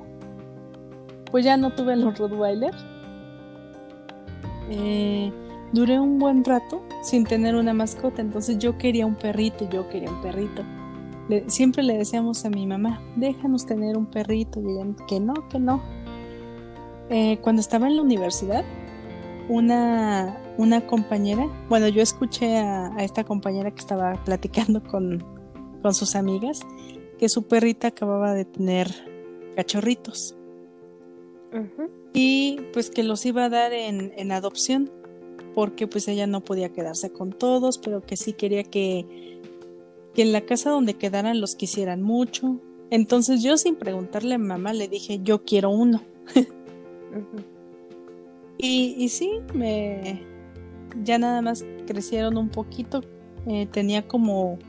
pues 1.32 1.46
ya 1.46 1.56
no 1.58 1.72
tuve 1.72 1.96
los 1.96 2.18
Rottweiler, 2.18 2.74
eh, 4.70 5.32
duré 5.76 6.00
un 6.00 6.18
buen 6.18 6.44
rato 6.44 6.82
sin 7.04 7.26
tener 7.26 7.56
una 7.56 7.74
mascota, 7.74 8.22
entonces 8.22 8.58
yo 8.58 8.78
quería 8.78 9.06
un 9.06 9.16
perrito, 9.16 9.70
yo 9.70 9.88
quería 9.90 10.10
un 10.10 10.22
perrito. 10.22 10.64
siempre 11.48 11.84
le 11.84 11.98
decíamos 11.98 12.46
a 12.46 12.50
mi 12.50 12.66
mamá, 12.66 13.02
déjanos 13.16 13.66
tener 13.66 13.98
un 13.98 14.06
perrito, 14.06 14.62
y 14.62 14.72
ella, 14.72 14.86
que 15.08 15.20
no, 15.20 15.34
que 15.50 15.60
no. 15.60 15.84
Eh, 17.10 17.38
cuando 17.42 17.60
estaba 17.60 17.88
en 17.88 17.98
la 17.98 18.02
universidad, 18.02 18.64
una, 19.50 20.38
una 20.58 20.88
compañera, 20.88 21.48
bueno, 21.70 21.88
yo 21.90 22.02
escuché 22.02 22.58
a, 22.58 22.96
esta 23.00 23.24
compañera 23.24 23.70
que 23.70 23.80
estaba 23.80 24.14
platicando 24.24 24.82
con, 24.82 25.24
con 25.82 25.94
sus 25.94 26.16
amigas, 26.16 26.62
que 27.20 27.30
su 27.30 27.44
perrita 27.44 27.90
acababa 27.90 28.34
de 28.34 28.46
tener 28.46 28.90
cachorritos. 29.56 30.36
Y 32.14 32.60
pues 32.74 32.90
que 32.90 33.04
los 33.04 33.26
iba 33.26 33.46
a 33.46 33.50
dar 33.50 33.72
en, 33.72 34.12
en, 34.18 34.34
adopción, 34.34 34.92
porque 35.56 35.88
pues 35.88 36.08
ella 36.08 36.28
no 36.28 36.42
podía 36.42 36.74
quedarse 36.74 37.10
con 37.12 37.32
todos, 37.32 37.78
pero 37.80 38.02
que 38.02 38.18
sí 38.18 38.34
quería 38.34 38.64
que, 38.64 39.40
que 40.14 40.22
en 40.22 40.34
la 40.34 40.42
casa 40.42 40.70
donde 40.70 40.96
quedaran 40.96 41.40
los 41.40 41.56
quisieran 41.56 42.02
mucho. 42.04 42.60
Entonces 42.92 43.42
yo 43.42 43.58
sin 43.58 43.76
preguntarle 43.76 44.36
a 44.36 44.38
mamá 44.38 44.74
le 44.74 44.90
dije, 44.90 45.22
yo 45.24 45.44
quiero 45.44 45.70
uno. 45.70 46.02
y, 48.58 48.96
y, 48.98 49.10
sí, 49.10 49.32
me 49.54 50.22
ya 51.04 51.18
nada 51.18 51.42
más 51.42 51.66
crecieron 51.88 52.38
un 52.38 52.50
poquito. 52.50 53.02
Eh, 53.48 53.68
tenía 53.72 54.08
como 54.08 54.60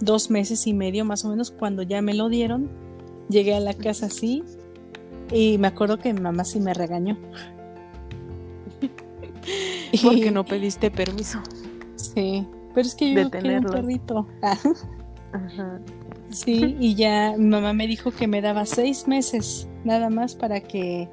dos 0.00 0.30
meses 0.30 0.66
y 0.66 0.74
medio 0.74 1.04
más 1.04 1.24
o 1.24 1.30
menos 1.30 1.50
cuando 1.50 1.82
ya 1.82 2.00
me 2.00 2.14
lo 2.14 2.28
dieron. 2.28 2.70
Llegué 3.28 3.54
a 3.54 3.60
la 3.60 3.74
casa 3.74 4.06
así 4.06 4.44
y 5.32 5.58
me 5.58 5.66
acuerdo 5.66 5.98
que 5.98 6.12
mi 6.14 6.20
mamá 6.20 6.44
sí 6.44 6.60
me 6.60 6.74
regañó. 6.74 7.18
Porque 10.02 10.30
no 10.30 10.44
pediste 10.44 10.90
permiso. 10.90 11.40
Sí, 11.96 12.46
pero 12.74 12.86
es 12.86 12.94
que 12.94 13.14
yo 13.14 13.30
quería 13.30 13.58
un 13.58 13.64
perrito. 13.64 14.26
Sí, 16.30 16.76
y 16.80 16.94
ya 16.96 17.34
mi 17.38 17.46
mamá 17.46 17.72
me 17.72 17.86
dijo 17.86 18.10
que 18.10 18.26
me 18.26 18.42
daba 18.42 18.66
seis 18.66 19.06
meses 19.06 19.68
nada 19.84 20.10
más 20.10 20.34
para 20.34 20.60
que 20.60 21.08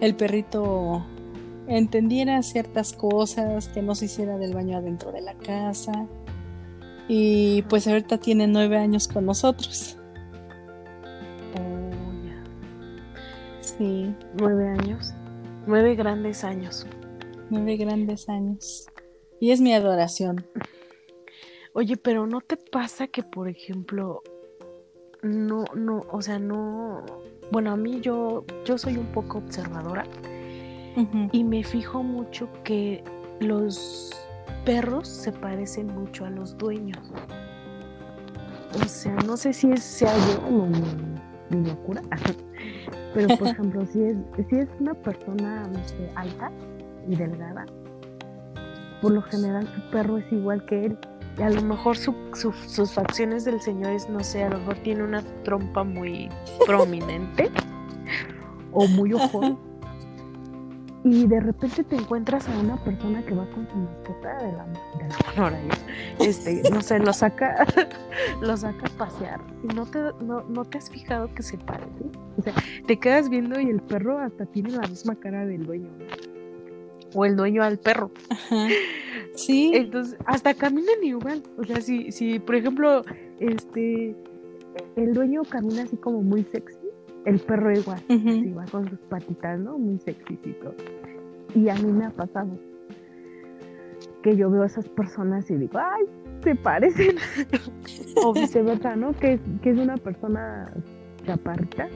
el 0.00 0.14
perrito 0.14 1.04
entendiera 1.66 2.42
ciertas 2.42 2.92
cosas, 2.92 3.68
que 3.68 3.82
no 3.82 3.94
se 3.94 4.06
hiciera 4.06 4.36
del 4.36 4.54
baño 4.54 4.76
adentro 4.76 5.12
de 5.12 5.22
la 5.22 5.34
casa. 5.34 6.06
Y 7.08 7.62
pues 7.62 7.86
ahorita 7.86 8.18
tiene 8.18 8.46
nueve 8.46 8.76
años 8.76 9.08
con 9.08 9.26
nosotros. 9.26 9.96
Oh, 11.54 12.26
ya. 12.26 12.42
Sí. 13.60 14.14
Nueve 14.38 14.68
años. 14.68 15.14
Nueve 15.66 15.94
grandes 15.94 16.44
años. 16.44 16.86
Nueve 17.50 17.76
grandes 17.76 18.28
años. 18.28 18.86
Y 19.40 19.52
es 19.52 19.60
mi 19.60 19.72
adoración. 19.72 20.46
Oye, 21.72 21.96
pero 21.96 22.26
¿no 22.26 22.40
te 22.40 22.56
pasa 22.56 23.06
que, 23.06 23.22
por 23.22 23.48
ejemplo, 23.48 24.22
no, 25.22 25.64
no, 25.74 26.04
o 26.10 26.20
sea, 26.22 26.38
no, 26.38 27.04
bueno, 27.50 27.72
a 27.72 27.76
mí 27.76 28.00
yo, 28.00 28.44
yo 28.64 28.78
soy 28.78 28.96
un 28.96 29.06
poco 29.06 29.38
observadora 29.38 30.04
y 31.30 31.44
me 31.44 31.62
fijo 31.62 32.02
mucho 32.02 32.48
que 32.64 33.04
los 33.38 34.10
perros 34.64 35.06
se 35.06 35.30
parecen 35.30 35.86
mucho 35.86 36.24
a 36.24 36.30
los 36.30 36.58
dueños. 36.58 36.98
O 38.74 38.88
sea, 38.88 39.14
no 39.24 39.36
sé 39.36 39.52
si 39.52 39.70
es, 39.70 39.82
sea 39.84 40.12
yo 40.16 40.66
mi, 41.50 41.68
locura, 41.68 42.02
pero 43.14 43.36
por 43.38 43.48
ejemplo, 43.48 43.86
si 43.86 44.02
es, 44.02 44.16
si 44.50 44.56
es 44.56 44.68
una 44.80 44.94
persona 44.94 45.70
alta 46.16 46.50
y 47.08 47.16
delgada, 47.16 47.66
por 49.00 49.12
lo 49.12 49.22
general 49.22 49.66
su 49.74 49.90
perro 49.90 50.18
es 50.18 50.30
igual 50.32 50.64
que 50.66 50.86
él. 50.86 50.98
Y 51.38 51.42
a 51.42 51.50
lo 51.50 51.62
mejor 51.62 51.96
sus 51.96 52.92
facciones 52.92 53.44
del 53.44 53.60
señor 53.60 53.92
es, 53.92 54.08
no 54.08 54.20
sé, 54.24 54.42
a 54.42 54.50
lo 54.50 54.58
mejor 54.58 54.76
tiene 54.78 55.04
una 55.04 55.22
trompa 55.44 55.84
muy 55.84 56.28
prominente 56.66 57.48
o 58.72 58.88
muy 58.88 59.12
ojo 59.12 59.56
y 61.04 61.26
de 61.26 61.40
repente 61.40 61.84
te 61.84 61.96
encuentras 61.96 62.48
a 62.48 62.58
una 62.58 62.76
persona 62.82 63.24
que 63.24 63.34
va 63.34 63.46
con 63.50 63.68
su 63.68 63.76
mascota 63.76 64.36
de 64.38 64.52
la, 64.52 64.66
de 64.66 65.08
la 65.36 65.58
este, 66.18 66.62
no 66.70 66.82
sé, 66.82 66.98
lo 66.98 67.12
saca, 67.12 67.64
lo 68.40 68.56
saca 68.56 68.86
a 68.86 68.98
pasear 68.98 69.40
y 69.62 69.68
no 69.68 69.86
te, 69.86 70.00
no, 70.20 70.64
te 70.64 70.78
has 70.78 70.90
fijado 70.90 71.32
que 71.34 71.42
se 71.42 71.56
parece. 71.58 72.04
O 72.36 72.42
sea, 72.42 72.54
te 72.86 72.98
quedas 72.98 73.28
viendo 73.28 73.60
y 73.60 73.68
el 73.68 73.80
perro 73.80 74.18
hasta 74.18 74.46
tiene 74.46 74.70
la 74.70 74.86
misma 74.86 75.14
cara 75.16 75.46
del 75.46 75.66
dueño. 75.66 75.90
O 77.14 77.24
el 77.24 77.36
dueño 77.36 77.62
al 77.62 77.78
perro. 77.78 78.10
Sí. 79.34 79.70
Entonces, 79.72 80.18
hasta 80.26 80.52
caminan 80.54 81.02
igual. 81.02 81.42
O 81.58 81.64
sea, 81.64 81.80
si, 81.80 82.10
si 82.10 82.40
por 82.40 82.56
ejemplo, 82.56 83.04
este 83.38 84.16
el 84.96 85.14
dueño 85.14 85.42
camina 85.48 85.82
así 85.82 85.96
como 85.96 86.22
muy 86.22 86.44
sexy, 86.44 86.76
el 87.24 87.38
perro 87.40 87.72
igual, 87.72 88.02
así 88.08 88.52
va 88.52 88.64
con 88.66 88.88
sus 88.88 88.98
patitas, 89.00 89.58
¿no? 89.60 89.78
Muy 89.78 89.98
sexycito. 89.98 90.74
Y 91.54 91.68
a 91.68 91.74
mí 91.74 91.92
me 91.92 92.06
ha 92.06 92.10
pasado 92.10 92.58
que 94.22 94.36
yo 94.36 94.50
veo 94.50 94.62
a 94.62 94.66
esas 94.66 94.88
personas 94.88 95.50
y 95.50 95.56
digo, 95.56 95.78
ay, 95.78 96.04
se 96.42 96.54
parecen. 96.56 97.16
o 98.16 98.32
viceversa, 98.32 98.96
¿no? 98.96 99.12
Que, 99.12 99.38
que 99.62 99.70
es 99.70 99.78
una 99.78 99.96
persona 99.96 100.72
chaparrita 101.24 101.88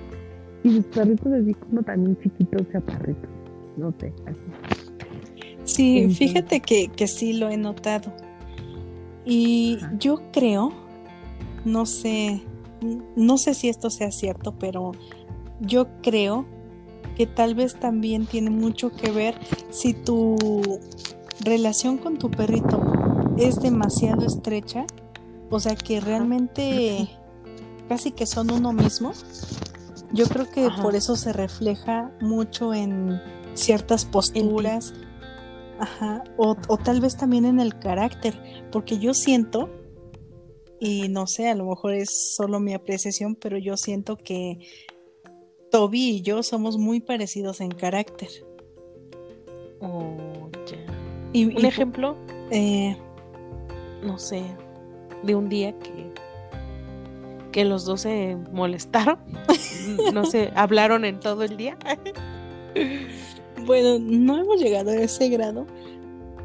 y 0.62 0.76
sus 0.76 0.86
perritos 0.86 1.32
así 1.32 1.54
como 1.54 1.82
también 1.82 2.16
chiquitos, 2.18 2.68
chaparritos. 2.70 3.30
No 3.76 3.92
sé, 3.98 4.12
así. 4.26 4.71
Sí, 5.72 6.08
fíjate 6.14 6.60
que, 6.60 6.88
que, 6.88 7.06
sí 7.06 7.32
lo 7.32 7.48
he 7.48 7.56
notado. 7.56 8.12
Y 9.24 9.78
yo 9.98 10.30
creo, 10.32 10.72
no 11.64 11.86
sé, 11.86 12.42
no 13.16 13.38
sé 13.38 13.54
si 13.54 13.68
esto 13.68 13.90
sea 13.90 14.10
cierto, 14.10 14.54
pero 14.58 14.92
yo 15.60 15.86
creo 16.02 16.46
que 17.16 17.26
tal 17.26 17.54
vez 17.54 17.78
también 17.78 18.26
tiene 18.26 18.50
mucho 18.50 18.90
que 18.90 19.10
ver 19.10 19.38
si 19.70 19.94
tu 19.94 20.36
relación 21.40 21.98
con 21.98 22.18
tu 22.18 22.30
perrito 22.30 22.80
es 23.36 23.60
demasiado 23.60 24.26
estrecha, 24.26 24.86
o 25.50 25.60
sea 25.60 25.76
que 25.76 26.00
realmente 26.00 27.08
casi 27.88 28.12
que 28.12 28.26
son 28.26 28.50
uno 28.50 28.72
mismo. 28.72 29.12
Yo 30.12 30.26
creo 30.26 30.50
que 30.50 30.68
por 30.82 30.94
eso 30.94 31.16
se 31.16 31.32
refleja 31.32 32.10
mucho 32.20 32.74
en 32.74 33.20
ciertas 33.54 34.04
posturas, 34.04 34.92
ajá, 35.82 36.22
o, 36.36 36.56
o 36.68 36.76
tal 36.78 37.00
vez 37.00 37.16
también 37.16 37.44
en 37.44 37.58
el 37.58 37.78
carácter, 37.78 38.34
porque 38.70 38.98
yo 38.98 39.14
siento 39.14 39.68
y 40.78 41.08
no 41.08 41.26
sé, 41.26 41.48
a 41.48 41.54
lo 41.54 41.64
mejor 41.64 41.94
es 41.94 42.34
solo 42.36 42.60
mi 42.60 42.72
apreciación, 42.72 43.36
pero 43.36 43.58
yo 43.58 43.76
siento 43.76 44.16
que 44.16 44.58
Toby 45.70 46.16
y 46.16 46.22
yo 46.22 46.42
somos 46.42 46.78
muy 46.78 47.00
parecidos 47.00 47.60
en 47.60 47.70
carácter. 47.70 48.28
Oh, 49.80 50.50
ya. 50.66 50.78
Un 51.34 51.64
ejemplo, 51.64 52.16
eh, 52.50 52.96
no 54.02 54.18
sé, 54.18 54.42
de 55.22 55.34
un 55.34 55.48
día 55.48 55.76
que 55.78 56.12
que 57.52 57.64
los 57.64 57.84
dos 57.84 58.00
se 58.00 58.36
molestaron, 58.50 59.18
no 60.14 60.24
sé, 60.24 60.52
hablaron 60.56 61.04
en 61.04 61.20
todo 61.20 61.42
el 61.42 61.56
día. 61.56 61.76
bueno, 63.66 63.98
no 64.00 64.38
hemos 64.38 64.60
llegado 64.60 64.90
a 64.90 64.94
ese 64.94 65.28
grado, 65.28 65.66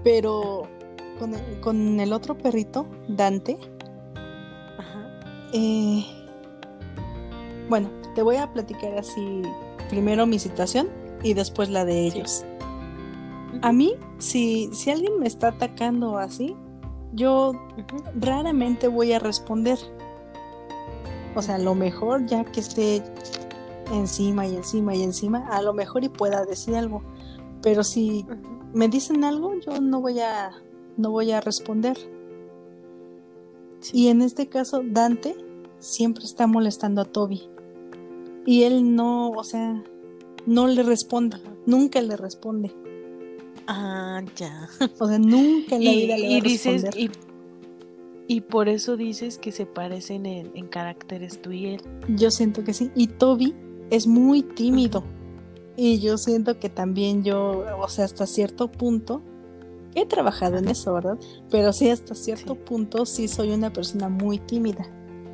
pero 0.03 0.67
con 1.19 1.33
el, 1.33 1.59
con 1.59 1.99
el 1.99 2.13
otro 2.13 2.37
perrito, 2.37 2.87
Dante, 3.07 3.57
Ajá. 4.77 5.09
eh, 5.53 6.05
bueno, 7.69 7.89
te 8.15 8.21
voy 8.21 8.37
a 8.37 8.51
platicar 8.51 8.97
así 8.97 9.41
primero 9.89 10.25
mi 10.25 10.39
situación 10.39 10.89
y 11.23 11.33
después 11.33 11.69
la 11.69 11.85
de 11.85 12.05
ellos. 12.05 12.45
A 13.61 13.71
mí, 13.71 13.95
si, 14.19 14.69
si 14.73 14.91
alguien 14.91 15.19
me 15.19 15.27
está 15.27 15.49
atacando 15.49 16.17
así, 16.17 16.55
yo 17.13 17.53
raramente 18.19 18.87
voy 18.87 19.13
a 19.13 19.19
responder. 19.19 19.77
O 21.35 21.41
sea, 21.41 21.55
a 21.55 21.59
lo 21.59 21.75
mejor 21.75 22.25
ya 22.25 22.43
que 22.45 22.59
esté 22.59 23.03
encima 23.93 24.47
y 24.47 24.55
encima 24.55 24.95
y 24.95 25.03
encima, 25.03 25.47
a 25.47 25.61
lo 25.61 25.73
mejor 25.73 26.03
y 26.03 26.09
pueda 26.09 26.45
decir 26.45 26.75
algo. 26.75 27.01
Pero 27.61 27.83
si 27.83 28.25
me 28.73 28.87
dicen 28.87 29.23
algo, 29.23 29.53
yo 29.59 29.79
no 29.81 30.01
voy 30.01 30.19
a, 30.19 30.51
no 30.97 31.11
voy 31.11 31.31
a 31.31 31.41
responder. 31.41 31.97
Sí. 33.79 33.97
Y 33.97 34.07
en 34.07 34.21
este 34.21 34.47
caso, 34.47 34.81
Dante 34.83 35.35
siempre 35.79 36.25
está 36.25 36.47
molestando 36.47 37.01
a 37.01 37.05
Toby. 37.05 37.43
Y 38.45 38.63
él 38.63 38.95
no, 38.95 39.31
o 39.31 39.43
sea, 39.43 39.83
no 40.45 40.67
le 40.67 40.83
responde, 40.83 41.37
nunca 41.65 42.01
le 42.01 42.15
responde. 42.15 42.73
Ah, 43.67 44.23
ya. 44.35 44.69
O 44.99 45.07
sea, 45.07 45.19
nunca 45.19 45.75
en 45.75 45.83
la 45.83 45.91
Y, 45.91 45.95
vida 46.05 46.17
le 46.17 46.27
va 46.29 46.33
y 46.33 46.39
a 46.39 46.41
dices, 46.41 46.83
responder. 46.83 47.11
y, 48.27 48.35
y 48.35 48.41
por 48.41 48.69
eso 48.69 48.95
dices 48.97 49.37
que 49.37 49.51
se 49.51 49.65
parecen 49.65 50.25
en, 50.25 50.51
en 50.55 50.67
caracteres 50.67 51.41
tú 51.41 51.51
y 51.51 51.67
él. 51.67 51.81
Yo 52.07 52.31
siento 52.31 52.63
que 52.63 52.73
sí. 52.73 52.91
Y 52.95 53.07
Toby 53.07 53.53
es 53.89 54.07
muy 54.07 54.41
tímido. 54.43 55.03
Y 55.75 55.99
yo 55.99 56.17
siento 56.17 56.59
que 56.59 56.69
también 56.69 57.23
yo, 57.23 57.63
o 57.79 57.87
sea, 57.89 58.05
hasta 58.05 58.25
cierto 58.25 58.71
punto, 58.71 59.21
he 59.93 60.05
trabajado 60.05 60.57
en 60.57 60.67
eso, 60.67 60.93
¿verdad? 60.93 61.17
Pero 61.51 61.71
sí, 61.73 61.89
hasta 61.89 62.15
cierto 62.15 62.53
Sí. 62.55 62.59
punto 62.65 63.05
sí 63.05 63.27
soy 63.27 63.51
una 63.51 63.71
persona 63.71 64.09
muy 64.09 64.39
tímida. 64.39 64.85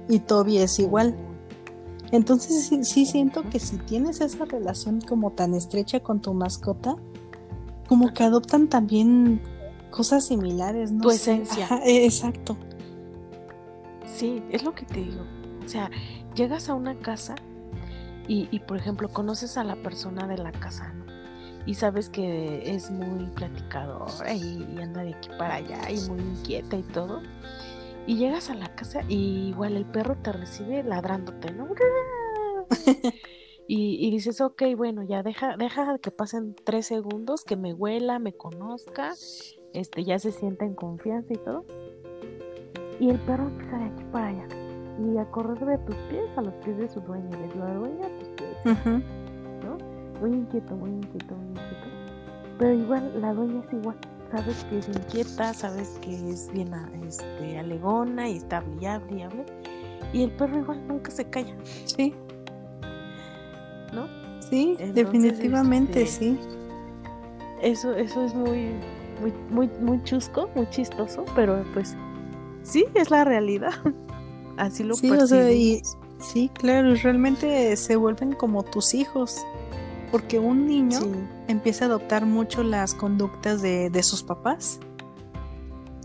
Y 0.10 0.20
Toby 0.20 0.58
es 0.58 0.80
igual. 0.80 1.16
Entonces 2.12 2.66
sí, 2.68 2.84
sí 2.84 3.06
siento 3.06 3.44
que 3.50 3.60
si 3.60 3.78
tienes 3.78 4.22
esa 4.22 4.46
relación 4.46 5.00
como 5.02 5.32
tan 5.32 5.54
estrecha 5.54 6.02
con 6.02 6.22
tu 6.22 6.34
mascota, 6.34 6.96
como 7.88 8.13
que 8.13 8.24
adoptan 8.24 8.68
también 8.68 9.42
cosas 9.92 10.26
similares, 10.28 10.92
¿no? 10.92 11.02
Tu 11.04 11.12
esencia. 11.12 11.66
Ajá, 11.66 11.82
e- 11.86 12.06
exacto. 12.06 12.58
Sí, 14.06 14.44
es 14.52 14.63
lo 14.63 14.74
que 14.76 14.86
te 14.86 15.00
digo. 15.02 15.24
O 15.66 15.70
sea, 15.70 15.89
llegas 16.36 16.70
a 16.70 16.76
una 16.76 16.96
casa 17.00 17.36
y, 18.28 18.48
y, 18.52 18.60
por 18.60 18.78
ejemplo, 18.78 19.10
conoces 19.10 19.58
a 19.58 19.64
la 19.64 19.76
persona 19.76 20.28
de 20.28 20.38
la 20.38 20.52
casa, 20.52 20.94
¿no? 20.94 21.06
Y 21.66 21.76
sabes 21.76 22.10
que 22.10 22.76
es 22.76 22.92
muy 22.92 23.26
platicadora 23.28 24.34
y, 24.34 24.78
anda 24.82 25.04
de 25.04 25.14
aquí 25.14 25.30
para 25.38 25.56
allá 25.56 25.90
y 25.90 26.00
muy 26.10 26.20
inquieta 26.20 26.76
y 26.76 26.84
todo. 26.84 27.22
Y 28.06 28.18
llegas 28.18 28.50
a 28.50 28.56
la 28.56 28.76
casa 28.76 29.02
y 29.08 29.50
igual 29.50 29.78
el 29.78 29.86
perro 29.86 30.18
te 30.18 30.34
recibe 30.34 30.84
ladrándote, 30.84 31.52
¿no? 31.52 31.70
Y, 33.66 34.06
y 34.06 34.12
dices, 34.12 34.42
ok, 34.42 34.62
bueno, 34.76 35.04
ya 35.04 35.24
deja, 35.24 35.56
deja 35.56 35.98
que 36.00 36.12
pasen 36.12 36.54
tres 36.66 36.86
segundos, 36.86 37.46
que 37.46 37.56
me 37.56 37.74
huela, 37.74 38.20
me 38.20 38.34
conozca, 38.34 39.14
este, 39.74 40.04
ya 40.04 40.20
se 40.20 40.34
sienta 40.34 40.66
en 40.66 40.76
confianza 40.76 41.34
y 41.34 41.38
todo. 41.38 41.66
Y 43.00 43.10
el 43.10 43.20
perro 43.20 43.48
empieza 43.48 43.78
de 43.78 43.86
aquí 43.86 44.04
para 44.12 44.28
allá. 44.28 44.62
Y 44.99 45.17
a 45.17 45.25
correr 45.25 45.60
de 45.65 45.77
tus 45.79 45.95
pies 46.10 46.25
a 46.38 46.41
los 46.41 46.53
pies 46.56 46.77
de 46.77 46.89
su 46.89 47.01
dueña, 47.01 47.29
y 47.29 47.47
de 47.49 47.56
la 47.56 47.73
dueña 47.73 48.06
a 48.06 48.19
tus 48.19 48.27
pies. 48.29 49.03
¿no? 49.63 49.77
Muy 50.19 50.38
inquieto, 50.38 50.75
muy 50.75 50.91
inquieto, 50.91 51.36
muy 51.36 51.47
inquieto. 51.47 51.88
Pero 52.60 52.73
igual 52.73 53.21
la 53.21 53.34
dueña 53.34 53.62
es 53.67 53.73
igual. 53.73 53.97
Sabes 54.32 54.63
que 54.65 54.79
es 54.79 54.88
inquieta, 54.88 55.53
sabes 55.53 55.99
que 56.01 56.29
es 56.29 56.51
bien 56.51 56.71
este, 57.08 57.60
alegona 57.60 58.29
y 58.29 58.38
está 58.38 58.58
hable 58.58 58.75
y 58.82 59.15
y 59.15 59.21
hable. 59.21 59.45
Y 60.12 60.23
el 60.23 60.32
perro 60.32 60.60
igual 60.60 60.88
nunca 60.88 61.12
se 61.12 61.25
calla, 61.25 61.56
Sí, 61.86 62.13
¿no? 63.93 64.08
sí, 64.41 64.71
Entonces, 64.79 64.95
definitivamente 64.95 66.01
este, 66.03 66.38
sí. 66.38 66.39
Eso, 67.62 67.93
eso 67.95 68.25
es 68.25 68.36
muy, 68.36 68.71
muy, 69.21 69.34
muy, 69.49 69.69
muy 69.79 70.03
chusco, 70.03 70.49
muy 70.56 70.67
chistoso, 70.69 71.25
pero 71.36 71.63
pues 71.73 71.95
sí, 72.63 72.86
es 72.93 73.10
la 73.10 73.23
realidad. 73.23 73.71
Así 74.58 74.84
lo 74.84 74.96
Sí, 74.96 75.10
o 75.12 75.28
sea, 75.28 75.52
y 75.52 75.82
sí, 76.20 76.50
claro, 76.54 76.94
realmente 76.96 77.76
se 77.76 77.96
vuelven 77.96 78.34
como 78.34 78.63
tus 78.63 78.94
hijos, 78.94 79.38
porque 80.12 80.39
un 80.39 80.68
niño 80.68 81.00
Sí, 81.00 81.10
empieza 81.48 81.86
a 81.86 81.88
adoptar 81.88 82.26
mucho 82.26 82.63
las 82.63 82.94
conductas 82.94 83.62
de, 83.62 83.89
de 83.89 84.04
sus 84.04 84.24
papás. 84.24 84.80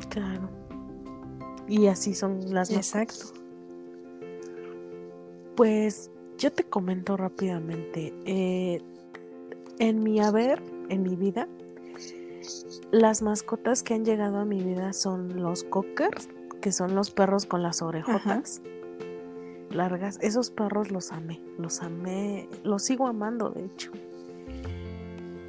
claro. 0.09 0.49
Y 1.67 1.87
así 1.89 2.15
son 2.15 2.55
las 2.55 2.71
mascotas. 2.73 3.13
Exacto. 3.13 3.39
Pues 5.57 6.11
yo 6.39 6.53
te 6.53 6.65
comento 6.65 7.17
rápidamente. 7.17 8.15
eh, 8.25 8.81
en 9.81 10.03
mi 10.03 10.21
haber, 10.21 10.63
en 10.89 11.03
mi 11.05 11.15
vida, 11.15 11.47
las 12.91 13.23
mascotas 13.23 13.83
que 13.83 13.95
han 13.95 14.05
llegado 14.05 14.39
a 14.39 14.45
mi 14.45 14.63
vida 14.63 14.93
son 14.93 15.41
los 15.41 15.63
cockers, 15.65 16.29
que 16.61 16.73
son 16.73 16.95
los 16.95 17.11
perros 17.11 17.47
con 17.47 17.63
las 17.63 17.83
orejotas 17.83 18.63
largas. 19.71 20.19
Esos 20.23 20.51
perros 20.51 20.91
los 20.91 21.13
amé, 21.13 21.41
los 21.59 21.83
amé, 21.83 22.49
los 22.65 22.83
sigo 22.83 23.07
amando, 23.07 23.51
de 23.51 23.67
hecho. 23.67 23.93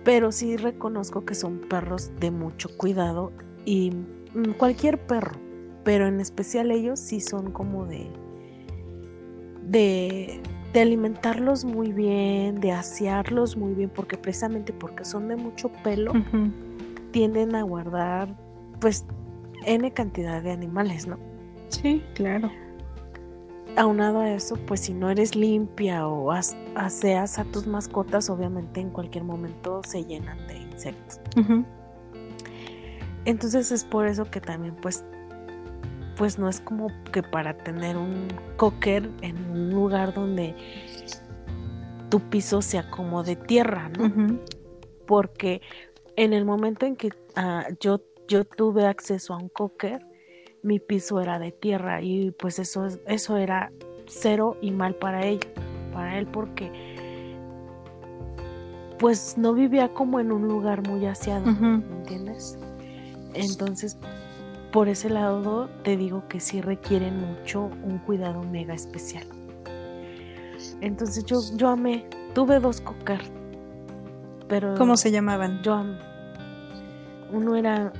Pero 0.04 0.32
sí 0.32 0.58
reconozco 0.58 1.26
que 1.26 1.36
son 1.36 1.60
perros 1.60 2.12
de 2.20 2.32
mucho 2.32 2.70
cuidado 2.78 3.32
y 3.66 3.92
mm, 3.92 4.54
cualquier 4.58 5.00
perro, 5.06 5.40
pero 5.84 6.08
en 6.08 6.20
especial 6.20 6.72
ellos 6.72 7.00
sí 7.00 7.20
son 7.22 7.52
como 7.52 7.86
de 7.86 8.10
de, 9.64 10.42
de 10.74 10.82
alimentarlos 10.82 11.64
muy 11.64 11.92
bien, 11.94 12.60
de 12.60 12.72
asearlos 12.72 13.56
muy 13.56 13.74
bien, 13.74 13.92
porque 13.94 14.18
precisamente 14.18 14.74
porque 14.74 15.06
son 15.06 15.28
de 15.28 15.36
mucho 15.36 15.72
pelo, 15.84 16.12
tienden 17.12 17.56
a 17.56 17.62
guardar 17.62 18.36
pues 18.80 19.06
N 19.66 19.92
cantidad 19.92 20.42
de 20.42 20.52
animales, 20.52 21.08
¿no? 21.08 21.18
Sí, 21.70 22.04
claro. 22.16 22.52
Aunado 23.78 24.20
a 24.22 24.32
eso, 24.32 24.56
pues 24.66 24.80
si 24.82 24.94
no 24.94 25.10
eres 25.10 25.36
limpia 25.36 26.08
o 26.08 26.32
as- 26.32 26.58
aseas 26.76 27.38
a 27.40 27.44
tus 27.46 27.68
mascotas, 27.68 28.30
obviamente 28.30 28.80
en 28.82 28.90
cualquier 28.90 29.24
momento 29.24 29.82
se 29.86 30.04
llenan 30.06 30.38
de 30.48 30.58
insectos. 30.58 31.20
Entonces 33.26 33.72
es 33.72 33.84
por 33.84 34.08
eso 34.08 34.26
que 34.30 34.42
también 34.42 34.76
pues 34.76 35.04
pues 36.18 36.38
no 36.38 36.50
es 36.50 36.60
como 36.60 36.88
que 37.14 37.24
para 37.24 37.58
tener 37.58 37.96
un 37.96 38.28
cocker 38.58 39.10
en 39.22 39.38
un 39.52 39.70
lugar 39.70 40.14
donde 40.14 40.54
tu 42.10 42.20
piso 42.20 42.62
sea 42.62 42.90
como 42.92 43.24
de 43.24 43.38
tierra, 43.38 43.90
¿no? 43.98 44.06
Porque 45.06 45.62
en 46.18 46.34
el 46.34 46.44
momento 46.44 46.86
en 46.86 46.98
que 46.98 47.12
ah, 47.38 47.68
yo, 47.80 48.02
yo 48.30 48.46
tuve 48.46 48.86
acceso 48.86 49.34
a 49.34 49.38
un 49.38 49.50
cocker, 49.50 50.06
mi 50.64 50.80
piso 50.80 51.20
era 51.20 51.38
de 51.40 51.52
tierra 51.52 52.02
y 52.02 52.32
pues 52.32 52.60
eso, 52.60 52.86
es- 52.86 53.00
eso 53.08 53.36
era 53.38 53.72
cero 54.08 54.56
y 54.62 54.72
mal 54.72 54.96
para 54.96 55.26
él, 55.26 55.40
para 55.92 56.18
él 56.18 56.28
porque 56.28 56.72
pues 59.00 59.38
no 59.38 59.54
vivía 59.54 59.94
como 59.94 60.20
en 60.20 60.32
un 60.32 60.48
lugar 60.48 60.88
muy 60.88 61.06
aseado. 61.06 61.46
¿me 61.52 61.98
entiendes? 61.98 62.58
Entonces, 63.34 63.98
por 64.72 64.88
ese 64.90 65.10
lado 65.10 65.70
te 65.84 65.96
digo 65.98 66.24
que 66.28 66.40
sí 66.40 66.62
requieren 66.62 67.18
mucho 67.20 67.70
un 67.84 68.00
cuidado 68.00 68.44
mega 68.44 68.74
especial. 68.74 69.26
Entonces 70.82 71.24
yo, 71.26 71.40
yo 71.56 71.70
amé, 71.70 72.06
tuve 72.34 72.60
dos 72.60 72.82
cocker, 72.82 73.22
pero 74.48 74.76
¿Cómo 74.76 74.98
se 74.98 75.12
llamaban? 75.12 75.62
yo 75.64 75.74
am- 75.74 75.98
uno 77.32 77.56
era 77.56 77.94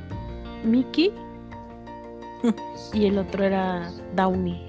Mickey 0.64 1.14
y 2.94 3.06
el 3.06 3.18
otro 3.18 3.44
era 3.44 3.90
Downey. 4.16 4.66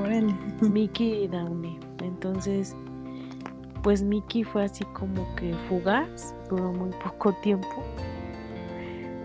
Órale. 0.00 0.34
Mickey 0.60 1.24
y 1.24 1.28
Downey. 1.28 1.78
Entonces, 2.02 2.76
pues 3.82 4.02
Mickey 4.02 4.44
fue 4.44 4.64
así 4.64 4.84
como 4.86 5.26
que 5.36 5.54
fugaz, 5.68 6.34
duró 6.48 6.72
muy 6.72 6.90
poco 7.02 7.32
tiempo. 7.34 7.82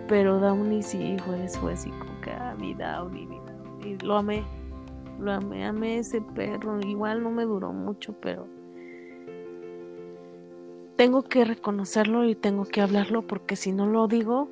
Pero 0.08 0.39
Downey 0.39 0.84
sí 0.84 1.17
fue, 1.26 1.47
fue 1.47 1.73
así 1.73 1.89
como 1.91 2.21
que, 2.21 2.32
ah, 2.32 2.56
mi 2.60 2.73
Downey, 2.73 3.26
mi 3.26 3.38
Downey. 3.38 3.97
Lo 4.04 4.17
amé, 4.17 4.43
lo 5.19 5.32
amé, 5.32 5.65
amé 5.65 5.99
ese 5.99 6.21
perro. 6.21 6.80
Igual 6.82 7.23
no 7.23 7.32
me 7.32 7.43
duró 7.43 7.71
mucho, 7.71 8.13
pero 8.21 8.47
tengo 10.95 11.23
que 11.23 11.43
reconocerlo 11.43 12.26
y 12.26 12.36
tengo 12.36 12.65
que 12.65 12.82
hablarlo 12.82 13.23
porque 13.23 13.56
si 13.56 13.71
no 13.71 13.88
lo 13.88 14.08
digo, 14.08 14.49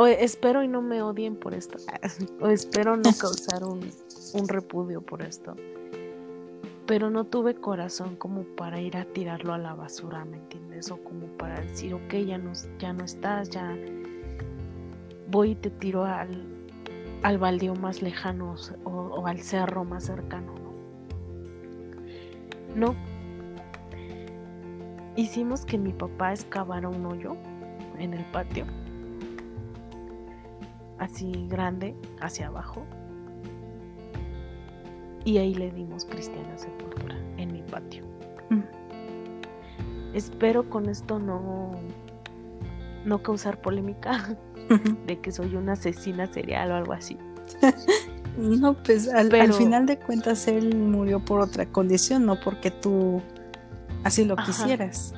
o 0.00 0.06
espero 0.06 0.62
y 0.62 0.68
no 0.68 0.80
me 0.80 1.02
odien 1.02 1.36
por 1.36 1.52
esto, 1.52 1.76
o 2.40 2.48
espero 2.48 2.96
no 2.96 3.12
causar 3.20 3.64
un, 3.64 3.86
un 4.32 4.48
repudio 4.48 5.02
por 5.02 5.20
esto. 5.20 5.54
pero 6.86 7.10
no 7.10 7.24
tuve 7.24 7.54
corazón 7.54 8.16
como 8.16 8.44
para 8.56 8.80
ir 8.80 8.96
a 8.96 9.04
tirarlo 9.04 9.52
a 9.52 9.58
la 9.58 9.74
basura, 9.74 10.24
¿me 10.24 10.38
entiendes? 10.38 10.90
O 10.90 10.96
como 11.04 11.26
para 11.36 11.60
decir, 11.60 11.92
ok, 11.92 12.14
ya 12.26 12.38
no, 12.38 12.52
ya 12.78 12.94
no 12.94 13.04
estás, 13.04 13.50
ya 13.50 13.76
voy 15.30 15.50
y 15.50 15.54
te 15.54 15.68
tiro 15.68 16.06
al, 16.06 16.46
al 17.22 17.36
baldío 17.36 17.74
más 17.74 18.00
lejano 18.00 18.54
o, 18.84 18.90
o 18.90 19.26
al 19.26 19.40
cerro 19.40 19.84
más 19.84 20.04
cercano, 20.04 20.54
¿no? 22.74 22.88
No. 22.88 22.96
Hicimos 25.14 25.66
que 25.66 25.76
mi 25.76 25.92
papá 25.92 26.32
excavara 26.32 26.88
un 26.88 27.04
hoyo 27.04 27.36
en 27.98 28.14
el 28.14 28.24
patio, 28.32 28.64
así 31.00 31.32
grande, 31.48 31.96
hacia 32.20 32.46
abajo, 32.46 32.84
y 35.24 35.38
ahí 35.38 35.54
le 35.54 35.70
dimos 35.72 36.04
cristiana 36.04 36.56
sepultura 36.56 37.16
en 37.36 37.52
mi 37.52 37.62
patio. 37.62 38.04
Mm. 38.50 38.60
Espero 40.14 40.68
con 40.70 40.88
esto 40.88 41.18
no, 41.18 41.72
no 43.04 43.22
causar 43.22 43.60
polémica 43.60 44.36
de 45.06 45.18
que 45.20 45.32
soy 45.32 45.56
una 45.56 45.72
asesina 45.72 46.26
serial 46.32 46.70
o 46.72 46.76
algo 46.76 46.92
así. 46.92 47.18
No, 48.38 48.74
pues 48.84 49.08
al, 49.08 49.18
al 49.26 49.28
Pero- 49.28 49.52
final 49.54 49.86
de 49.86 49.98
cuentas 49.98 50.46
él 50.46 50.74
murió 50.76 51.18
por 51.22 51.40
otra 51.40 51.66
condición, 51.66 52.24
no 52.26 52.38
porque 52.38 52.70
tú 52.70 53.20
así 54.04 54.24
lo 54.24 54.34
Ajá. 54.34 54.46
quisieras. 54.46 55.12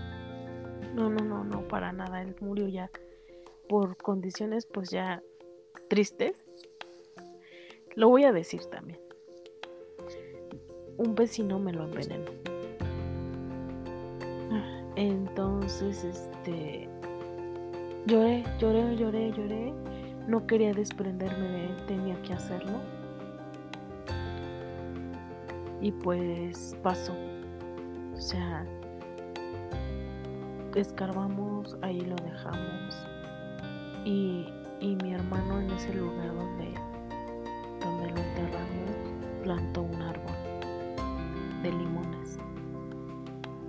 No, 0.94 1.10
no, 1.10 1.22
no, 1.22 1.44
no, 1.44 1.60
para 1.68 1.92
nada. 1.92 2.22
Él 2.22 2.34
murió 2.40 2.66
ya 2.68 2.90
por 3.68 3.98
condiciones 3.98 4.66
pues 4.66 4.88
ya 4.90 5.22
tristes. 5.92 6.42
Lo 7.96 8.08
voy 8.08 8.24
a 8.24 8.32
decir 8.32 8.64
también. 8.70 8.98
Un 10.96 11.14
vecino 11.14 11.58
me 11.58 11.70
lo 11.70 11.84
envenenó. 11.84 12.30
Entonces, 14.96 16.02
este, 16.02 16.88
lloré, 18.06 18.42
lloré, 18.58 18.96
lloré, 18.96 19.32
lloré. 19.32 19.74
No 20.26 20.46
quería 20.46 20.72
desprenderme 20.72 21.46
de 21.46 21.66
él, 21.66 21.76
tenía 21.86 22.22
que 22.22 22.32
hacerlo. 22.32 22.80
Y 25.82 25.92
pues 25.92 26.74
pasó. 26.82 27.12
O 28.14 28.18
sea, 28.18 28.64
escarbamos, 30.74 31.76
ahí 31.82 32.00
lo 32.00 32.16
dejamos. 32.16 33.06
Y, 34.06 34.46
y 34.82 34.96
mi 34.96 35.14
hermano 35.14 35.60
en 35.60 35.70
ese 35.70 35.94
lugar 35.94 36.34
donde, 36.34 36.74
donde 37.80 38.10
lo 38.10 38.16
enterramos 38.16 38.96
plantó 39.44 39.82
un 39.82 40.02
árbol 40.02 40.34
de 41.62 41.70
limones. 41.70 42.38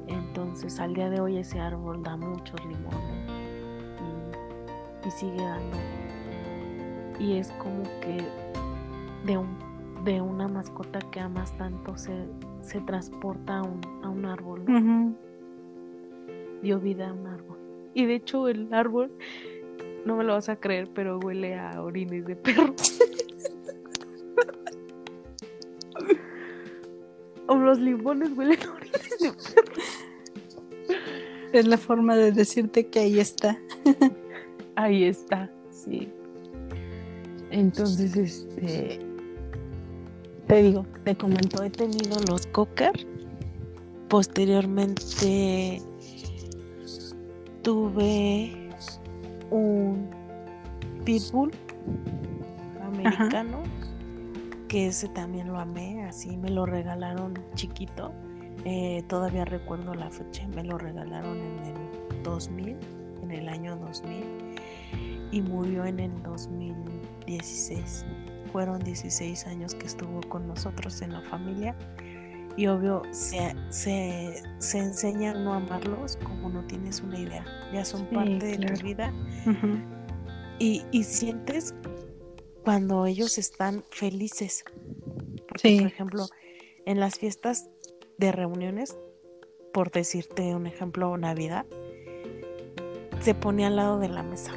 Entonces 0.08 0.80
al 0.80 0.95
día 0.95 1.10
de 1.12 1.19
hoy 1.19 1.38
ese 1.38 1.60
árbol 1.60 2.02
da 2.02 2.17
muchos 2.17 2.60
limones 2.65 3.30
y, 5.04 5.08
y 5.08 5.12
sigue 5.12 5.38
dando. 5.38 5.78
Y 7.19 7.38
es 7.38 7.52
como 7.54 7.84
que 8.02 8.28
de, 9.26 9.38
un, 9.38 9.56
de 10.04 10.19
una 10.19 10.47
mascota 10.47 10.99
que 11.12 11.19
amas 11.19 11.56
tanto 11.58 11.95
se, 11.95 12.28
se 12.62 12.82
transporta 12.82 13.60
a 13.60 13.62
un, 13.62 13.82
a 14.04 14.10
un 14.10 14.26
árbol. 14.26 14.65
dio 16.63 16.80
vida 16.80 17.10
a 17.10 17.13
un 17.13 17.28
árbol. 17.28 17.58
Y 17.93 18.06
de 18.06 18.15
hecho 18.15 18.47
el 18.47 18.73
árbol, 18.73 19.12
no 20.06 20.18
me 20.18 20.24
lo 20.24 20.34
vas 20.34 20.50
a 20.50 20.56
creer, 20.58 20.89
pero 20.94 21.20
huele 21.20 21.56
a 21.56 21.82
orines 21.82 22.26
de 22.26 22.36
perro. 22.36 22.76
o 27.48 27.56
los 27.56 27.80
limones 27.80 28.32
huelen 28.38 28.60
a 28.63 28.72
orines 28.74 29.20
de 29.20 29.32
perro. 29.32 29.74
Es 31.54 31.68
la 31.68 31.78
forma 31.78 32.16
de 32.16 32.32
decirte 32.32 32.88
que 32.88 33.00
ahí 33.00 33.20
está. 33.20 33.60
Ahí 34.76 35.04
está, 35.04 35.52
sí. 35.70 36.10
Entonces, 37.52 38.16
este, 38.16 39.00
te 40.48 40.63
digo, 40.63 40.84
te 41.04 41.16
comento, 41.16 41.63
he 41.63 41.70
tenido 41.70 42.20
los 42.28 42.48
cocker. 42.48 43.06
Posteriormente 44.10 45.80
tuve 47.62 48.62
un 49.54 50.10
pitbull 51.06 51.52
americano, 52.82 53.63
que 54.68 54.88
ese 54.88 55.08
también 55.10 55.48
lo 55.48 55.60
amé, 55.60 56.04
así 56.06 56.36
me 56.38 56.50
lo 56.50 56.66
regalaron 56.66 57.38
chiquito. 57.56 58.12
Eh, 58.66 59.04
todavía 59.08 59.46
recuerdo 59.46 59.94
la 59.94 60.10
fecha, 60.10 60.48
me 60.48 60.63
lo 60.63 60.78
regalaron 60.78 61.38
en 61.38 61.60
el 61.60 62.24
2000, 62.24 62.78
en 63.24 63.32
el 63.32 63.50
año 63.50 63.76
2000 63.78 64.24
y 65.32 65.42
murió 65.42 65.86
en 65.86 66.00
el 66.00 66.24
2016. 66.24 68.06
Fueron 68.52 68.80
16 68.80 69.48
años 69.48 69.76
que 69.76 69.86
estuvo 69.86 70.22
con 70.30 70.48
nosotros 70.48 71.02
en 71.02 71.13
la 71.13 71.22
familia 71.22 71.76
y 72.56 72.68
obvio 72.68 73.02
se, 73.12 73.56
se, 73.70 74.42
se 74.60 74.78
enseña 74.80 75.32
a 75.32 75.34
no 75.34 75.54
amarlos 75.54 76.18
como 76.18 76.50
no 76.50 76.66
tienes 76.68 77.02
una 77.02 77.20
idea. 77.20 77.46
Ya 77.74 77.84
son 77.86 78.02
Sí, 78.10 78.16
parte 78.16 78.58
de 78.58 78.66
tu 78.68 78.84
vida 78.84 79.12
y, 80.60 80.84
y 80.92 81.04
sientes 81.04 81.74
cuando 82.63 83.06
ellos 83.06 83.38
están 83.38 83.84
felices. 83.92 84.63
Porque, 85.48 85.70
Sí. 85.70 85.78
por 85.80 85.88
ejemplo, 85.88 86.26
en 86.86 87.00
las 87.00 87.18
fiestas 87.20 87.70
de 88.18 88.32
reuniones, 88.32 88.98
por 89.74 89.92
decirte 89.92 90.54
un 90.56 90.68
ejemplo, 90.68 91.18
Navidad, 91.18 91.66
se 93.22 93.34
ponía 93.34 93.68
al 93.68 93.76
lado 93.78 94.00
de 94.00 94.10
la 94.10 94.22
mesa. 94.24 94.52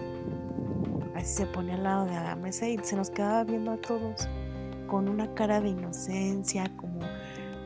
Así 1.14 1.34
se 1.34 1.46
ponía 1.46 1.74
al 1.74 1.82
lado 1.84 2.04
de 2.06 2.12
la 2.12 2.36
mesa 2.36 2.68
y 2.68 2.78
se 2.82 2.94
nos 2.96 3.10
quedaba 3.10 3.42
viendo 3.44 3.70
a 3.72 3.76
todos 3.80 4.28
con 4.86 5.08
una 5.08 5.32
cara 5.34 5.60
de 5.60 5.70
inocencia, 5.70 6.70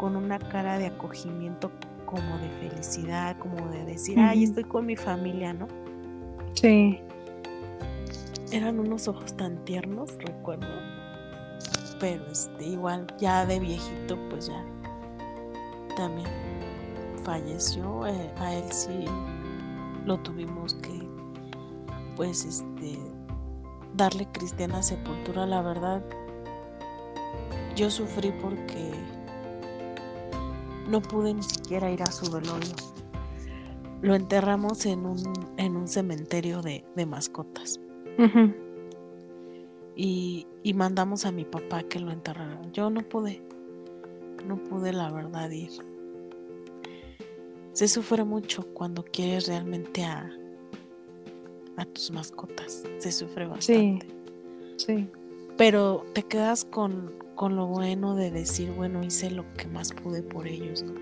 con 0.00 0.16
una 0.16 0.38
cara 0.38 0.78
de 0.78 0.86
acogimiento, 0.86 1.70
como 2.06 2.38
de 2.38 2.48
felicidad, 2.48 3.36
como 3.38 3.68
de 3.68 3.84
decir, 3.84 4.18
ay, 4.18 4.44
estoy 4.44 4.64
con 4.64 4.86
mi 4.86 4.96
familia, 4.96 5.52
¿no? 5.52 5.68
Sí. 6.54 6.98
Eran 8.50 8.80
unos 8.80 9.08
ojos 9.08 9.36
tan 9.36 9.62
tiernos, 9.66 10.16
recuerdo. 10.16 10.66
Pero 12.00 12.24
este, 12.32 12.64
igual, 12.64 13.06
ya 13.18 13.44
de 13.44 13.60
viejito, 13.60 14.18
pues 14.30 14.46
ya 14.46 14.64
también 15.98 16.30
falleció. 17.22 18.06
eh, 18.06 18.32
a 18.38 18.54
él 18.54 18.72
sí 18.72 19.04
lo 20.06 20.18
tuvimos 20.20 20.76
que, 20.76 21.06
pues, 22.16 22.46
este, 22.46 22.98
darle 23.96 24.26
cristiana 24.32 24.82
sepultura. 24.82 25.44
La 25.44 25.60
verdad, 25.60 26.02
yo 27.76 27.90
sufrí 27.90 28.32
porque 28.40 29.09
no 30.90 31.00
pude 31.00 31.34
ni 31.34 31.42
siquiera 31.42 31.90
ir 31.90 32.02
a 32.02 32.10
su 32.10 32.30
velorio. 32.30 32.74
Lo 34.02 34.14
enterramos 34.14 34.86
en 34.86 35.06
un, 35.06 35.22
en 35.56 35.76
un 35.76 35.86
cementerio 35.86 36.62
de, 36.62 36.84
de 36.96 37.06
mascotas 37.06 37.80
y, 39.94 40.46
y 40.62 40.74
mandamos 40.74 41.26
a 41.26 41.32
mi 41.32 41.44
papá 41.44 41.82
que 41.82 42.00
lo 42.00 42.10
enterrara. 42.10 42.60
Yo 42.72 42.90
no 42.90 43.02
pude, 43.02 43.42
no 44.46 44.56
pude 44.64 44.92
la 44.92 45.10
verdad 45.10 45.50
ir. 45.50 45.70
Se 47.72 47.88
sufre 47.88 48.24
mucho 48.24 48.66
cuando 48.74 49.04
quieres 49.04 49.48
realmente 49.48 50.04
a, 50.04 50.30
a 51.76 51.84
tus 51.84 52.10
mascotas. 52.10 52.84
Se 52.98 53.12
sufre 53.12 53.46
bastante. 53.46 54.08
Sí. 54.76 55.08
Pero 55.56 56.04
te 56.14 56.22
quedas 56.22 56.64
con, 56.64 57.12
con 57.40 57.56
lo 57.56 57.66
bueno 57.66 58.16
de 58.16 58.30
decir, 58.30 58.70
bueno, 58.70 59.02
hice 59.02 59.30
lo 59.30 59.50
que 59.54 59.66
más 59.66 59.94
pude 59.94 60.22
por 60.22 60.46
ellos, 60.46 60.82
¿no? 60.82 60.92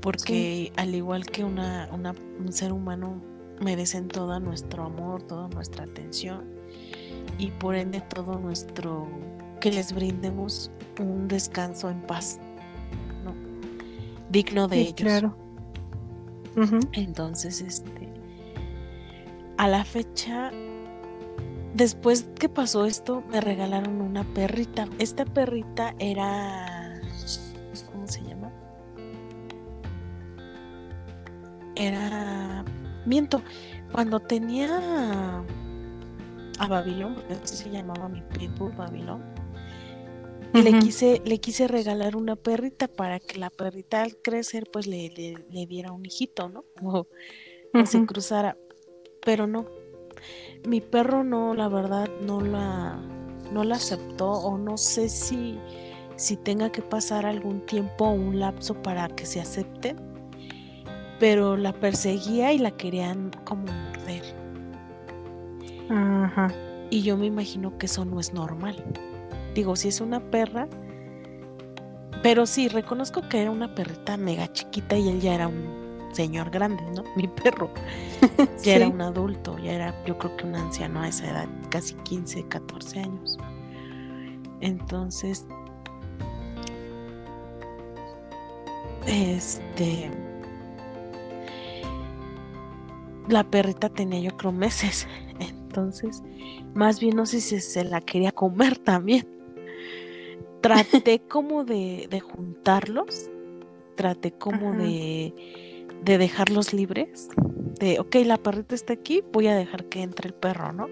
Porque 0.00 0.72
al 0.74 0.96
igual 0.96 1.26
que 1.26 1.44
una, 1.44 1.88
una- 1.92 2.12
un 2.40 2.52
ser 2.52 2.72
humano, 2.72 3.22
merecen 3.60 4.08
todo 4.08 4.40
nuestro 4.40 4.82
amor, 4.82 5.22
toda 5.22 5.46
nuestra 5.46 5.84
atención 5.84 6.44
y 7.38 7.52
por 7.52 7.76
ende 7.76 8.00
todo 8.00 8.36
nuestro, 8.40 9.06
que 9.60 9.70
les 9.70 9.92
brindemos 9.94 10.72
un 10.98 11.28
descanso 11.28 11.88
en 11.88 12.00
paz, 12.00 12.40
¿no? 13.24 13.32
Digno 14.28 14.66
de 14.66 14.74
Sí, 14.74 14.82
ellos. 14.82 14.94
claro. 14.96 15.36
Entonces, 16.94 17.60
este, 17.60 18.08
a 19.56 19.68
la 19.68 19.84
fecha, 19.84 20.50
después 21.74 22.28
que 22.38 22.48
pasó 22.48 22.86
esto, 22.86 23.22
me 23.30 23.40
regalaron 23.40 24.00
una 24.00 24.24
perrita. 24.34 24.88
Esta 24.98 25.24
perrita 25.24 25.94
era, 25.98 27.00
¿cómo 27.92 28.06
se 28.06 28.22
llama? 28.22 28.52
Era, 31.76 32.64
miento, 33.06 33.42
cuando 33.92 34.20
tenía 34.20 35.42
a 36.58 36.66
Babilón, 36.66 37.14
porque 37.14 37.34
así 37.34 37.56
se 37.56 37.70
llamaba 37.70 38.08
mi 38.08 38.22
pitbull 38.22 38.72
Babilón, 38.72 39.22
le, 40.52 40.78
quise, 40.78 41.22
le 41.24 41.38
quise 41.38 41.68
regalar 41.68 42.16
una 42.16 42.36
perrita 42.36 42.88
para 42.88 43.20
que 43.20 43.38
la 43.38 43.50
perrita 43.50 44.02
al 44.02 44.16
crecer 44.16 44.68
pues 44.70 44.86
le, 44.86 45.08
le, 45.48 45.66
diera 45.66 45.92
un 45.92 46.04
hijito, 46.04 46.48
¿no? 46.48 46.64
O, 47.72 47.86
se 47.86 48.04
cruzara. 48.04 48.56
Pero 49.24 49.46
no. 49.46 49.64
Mi 50.66 50.80
perro 50.80 51.24
no, 51.24 51.54
la 51.54 51.68
verdad, 51.68 52.08
no 52.20 52.40
la, 52.40 53.00
no 53.52 53.64
la 53.64 53.76
aceptó 53.76 54.30
o 54.30 54.58
no 54.58 54.76
sé 54.76 55.08
si, 55.08 55.58
si 56.16 56.36
tenga 56.36 56.70
que 56.70 56.82
pasar 56.82 57.26
algún 57.26 57.64
tiempo 57.66 58.06
o 58.06 58.12
un 58.12 58.38
lapso 58.38 58.74
para 58.74 59.08
que 59.08 59.26
se 59.26 59.40
acepte. 59.40 59.96
Pero 61.18 61.56
la 61.56 61.72
perseguía 61.72 62.52
y 62.52 62.58
la 62.58 62.70
querían 62.70 63.30
como 63.44 63.64
morder. 63.64 64.22
Ajá. 65.90 66.52
Y 66.90 67.02
yo 67.02 67.16
me 67.16 67.26
imagino 67.26 67.76
que 67.78 67.86
eso 67.86 68.04
no 68.04 68.20
es 68.20 68.32
normal. 68.32 68.82
Digo, 69.54 69.76
si 69.76 69.88
es 69.88 70.00
una 70.00 70.20
perra, 70.20 70.68
pero 72.22 72.46
sí, 72.46 72.68
reconozco 72.68 73.28
que 73.28 73.40
era 73.40 73.50
una 73.50 73.74
perrita 73.74 74.16
mega 74.16 74.52
chiquita 74.52 74.96
y 74.96 75.08
él 75.08 75.20
ya 75.20 75.34
era 75.34 75.48
un 75.48 75.79
señor 76.12 76.50
grande, 76.50 76.82
¿no? 76.94 77.04
Mi 77.16 77.28
perro. 77.28 77.70
Ya 78.62 78.76
era 78.76 78.88
un 78.88 79.00
adulto, 79.00 79.58
ya 79.58 79.72
era 79.72 80.04
yo 80.04 80.18
creo 80.18 80.36
que 80.36 80.46
un 80.46 80.54
anciano 80.54 81.00
a 81.00 81.08
esa 81.08 81.30
edad, 81.30 81.48
casi 81.70 81.94
15, 81.94 82.46
14 82.48 83.00
años. 83.00 83.38
Entonces, 84.60 85.46
este, 89.06 90.10
la 93.28 93.44
perrita 93.44 93.88
tenía 93.88 94.20
yo 94.20 94.36
creo 94.36 94.52
meses. 94.52 95.06
Entonces, 95.40 96.22
más 96.74 97.00
bien 97.00 97.16
no 97.16 97.26
sé 97.26 97.40
si 97.40 97.60
se 97.60 97.84
la 97.84 98.00
quería 98.00 98.32
comer 98.32 98.78
también. 98.84 99.26
Traté 100.60 101.20
como 101.20 101.64
de, 101.64 102.20
juntarlos, 102.20 103.30
traté 103.94 104.32
como 104.32 104.74
de, 104.74 105.32
de 106.02 106.18
dejarlos 106.18 106.72
libres, 106.72 107.28
de, 107.78 107.98
ok, 107.98 108.16
la 108.26 108.36
perrita 108.36 108.74
está 108.74 108.92
aquí, 108.92 109.22
voy 109.32 109.46
a 109.46 109.54
dejar 109.54 109.84
que 109.86 110.02
entre 110.02 110.28
el 110.28 110.34
perro, 110.34 110.72
¿no? 110.72 110.86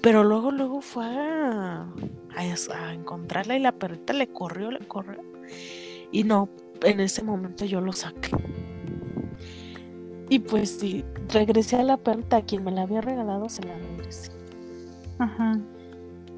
Pero 0.00 0.22
luego, 0.22 0.50
luego 0.50 0.80
fue 0.80 1.06
a, 1.06 1.88
a, 2.36 2.92
encontrarla 2.92 3.56
y 3.56 3.60
la 3.60 3.72
perrita 3.72 4.12
le 4.12 4.28
corrió, 4.28 4.70
le 4.70 4.80
corrió. 4.86 5.22
Y 6.12 6.24
no, 6.24 6.48
en 6.82 7.00
ese 7.00 7.22
momento 7.22 7.64
yo 7.64 7.80
lo 7.80 7.92
saqué. 7.92 8.30
Y 10.28 10.40
pues 10.40 10.78
sí, 10.78 11.04
regresé 11.28 11.76
a 11.76 11.82
la 11.82 11.96
perrita, 11.96 12.38
a 12.38 12.42
quien 12.42 12.64
me 12.64 12.70
la 12.70 12.82
había 12.82 13.00
regalado, 13.00 13.48
se 13.48 13.62
la 13.62 13.76
regresé. 13.76 14.30
Ajá. 15.18 15.58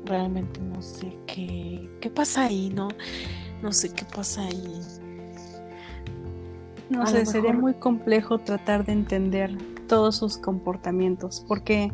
Realmente 0.05 0.61
no 0.61 0.81
sé 0.81 1.17
qué, 1.27 1.91
qué 2.01 2.11
pasa 2.11 2.45
ahí, 2.45 2.71
¿no? 2.75 2.89
No 3.63 3.73
sé 3.73 3.93
qué 3.93 4.05
pasa 4.05 4.43
ahí. 4.43 4.81
No 6.91 7.07
sé, 7.07 7.27
sería 7.27 7.53
muy 7.53 7.75
complejo 7.75 8.39
tratar 8.39 8.85
de 8.85 8.93
entender 8.93 9.57
todos 9.89 10.17
sus 10.17 10.39
comportamientos, 10.39 11.45
porque 11.47 11.93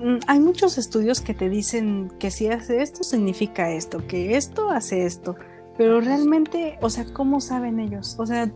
mm, 0.00 0.18
hay 0.26 0.40
muchos 0.40 0.78
estudios 0.78 1.20
que 1.20 1.34
te 1.34 1.48
dicen 1.48 2.12
que 2.18 2.30
si 2.30 2.48
hace 2.48 2.82
esto 2.82 3.02
significa 3.02 3.70
esto, 3.70 4.06
que 4.06 4.36
esto 4.36 4.70
hace 4.70 5.04
esto, 5.04 5.36
pero 5.76 6.00
realmente, 6.00 6.78
o 6.80 6.90
sea, 6.90 7.04
¿cómo 7.12 7.40
saben 7.40 7.80
ellos? 7.80 8.16
O 8.18 8.26
sea, 8.26 8.50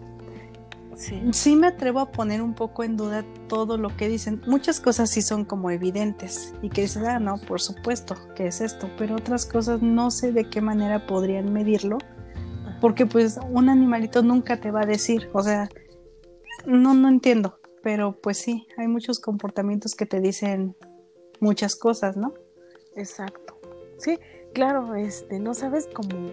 Sí. 1.33 1.57
me 1.57 1.66
atrevo 1.66 2.00
a 2.00 2.11
poner 2.11 2.42
un 2.42 2.54
poco 2.54 2.85
en 2.85 2.96
duda 2.96 3.24
todo 3.48 3.76
lo 3.76 3.96
que 3.96 4.09
dicen. 4.09 4.42
Muchas 4.46 4.80
cosas 4.80 5.11
sí 5.11 5.22
son 5.22 5.44
como 5.44 5.70
evidentes 5.70 6.54
y 6.62 6.68
que 6.70 6.83
dices, 6.83 7.02
ah, 7.04 7.18
no, 7.18 7.38
por 7.38 7.61
supuesto 7.61 8.16
que 8.35 8.46
es 8.46 8.61
esto, 8.61 8.88
pero 8.98 9.16
otras 9.16 9.46
cosas 9.46 9.83
no 9.83 10.11
sé 10.11 10.33
de 10.33 10.48
qué 10.48 10.61
manera 10.61 11.07
podrían 11.07 11.52
medirlo, 11.52 11.98
porque 12.80 13.06
pues 13.06 13.38
un 13.50 13.68
animalito 13.68 14.22
nunca 14.22 14.60
te 14.60 14.70
va 14.70 14.82
a 14.82 14.87
decir, 14.87 15.28
o 15.32 15.42
sea, 15.42 15.68
no, 16.66 16.94
no 16.94 17.08
entiendo, 17.08 17.58
pero 17.82 18.18
pues 18.20 18.38
sí, 18.38 18.66
hay 18.76 18.88
muchos 18.88 19.20
comportamientos 19.20 19.94
que 19.94 20.06
te 20.06 20.20
dicen 20.20 20.76
muchas 21.40 21.76
cosas, 21.76 22.16
¿no? 22.16 22.34
Exacto. 22.96 23.58
Sí, 23.98 24.18
claro, 24.52 24.94
este, 24.94 25.38
no 25.38 25.54
sabes 25.54 25.88
cómo, 25.92 26.30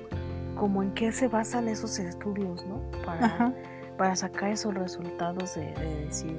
cómo 0.55 0.83
en 0.83 0.93
qué 0.93 1.11
se 1.11 1.27
basan 1.27 1.67
esos 1.67 1.99
estudios, 1.99 2.65
¿no? 2.65 2.81
Para 3.05 3.53
para 4.01 4.15
sacar 4.15 4.49
esos 4.49 4.73
resultados 4.73 5.53
de, 5.53 5.71
decir, 6.05 6.35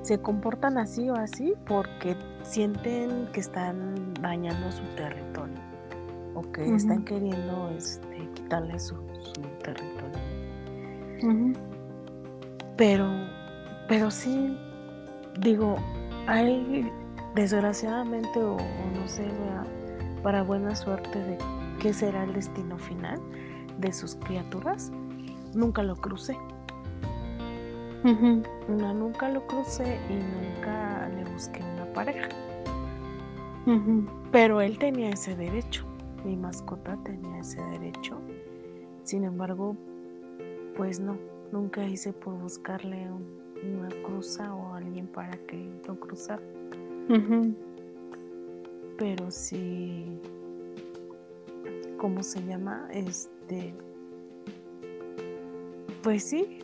se 0.00 0.18
comportan 0.18 0.78
así 0.78 1.10
o 1.10 1.14
así 1.14 1.52
porque 1.66 2.16
sienten 2.42 3.26
que 3.34 3.40
están 3.40 4.14
dañando 4.14 4.72
su 4.72 4.82
territorio 4.96 5.58
o 6.32 6.40
que 6.52 6.74
están 6.74 7.04
queriendo 7.04 7.68
este, 7.76 8.30
quitarle 8.32 8.80
su, 8.80 8.96
territorio. 9.62 10.18
Pero, 12.76 13.08
pero 13.88 14.10
sí, 14.10 14.56
digo, 15.40 15.76
hay 16.26 16.90
desgraciadamente 17.34 18.42
o, 18.42 18.56
no 18.56 19.08
sé, 19.08 19.28
para 20.22 20.42
buena 20.42 20.74
suerte 20.74 21.18
de 21.18 21.38
qué 21.80 21.92
será 21.92 22.24
el 22.24 22.32
destino 22.32 22.78
final 22.78 23.20
de 23.78 23.92
sus 23.92 24.16
criaturas, 24.16 24.90
nunca 25.54 25.82
lo 25.82 25.96
crucé 25.96 26.36
nunca 28.68 29.28
lo 29.28 29.46
crucé 29.46 29.98
y 30.08 30.14
nunca 30.14 31.08
le 31.08 31.24
busqué 31.30 31.62
una 31.74 31.86
pareja. 31.92 32.28
Pero 34.32 34.60
él 34.60 34.78
tenía 34.78 35.10
ese 35.10 35.36
derecho, 35.36 35.84
mi 36.24 36.36
mascota 36.36 36.96
tenía 37.04 37.38
ese 37.38 37.62
derecho. 37.62 38.18
Sin 39.04 39.24
embargo, 39.24 39.76
pues 40.76 41.00
no, 41.00 41.16
nunca 41.50 41.84
hice 41.84 42.12
por 42.12 42.34
buscarle 42.34 43.08
una 43.62 43.88
cruza 44.04 44.54
o 44.54 44.74
alguien 44.74 45.06
para 45.06 45.36
que 45.46 45.68
lo 45.86 45.98
cruzara. 45.98 46.42
Pero 48.98 49.30
sí, 49.30 50.06
¿cómo 51.98 52.22
se 52.22 52.42
llama? 52.44 52.88
Este, 52.92 53.74
pues 56.02 56.24
sí, 56.24 56.60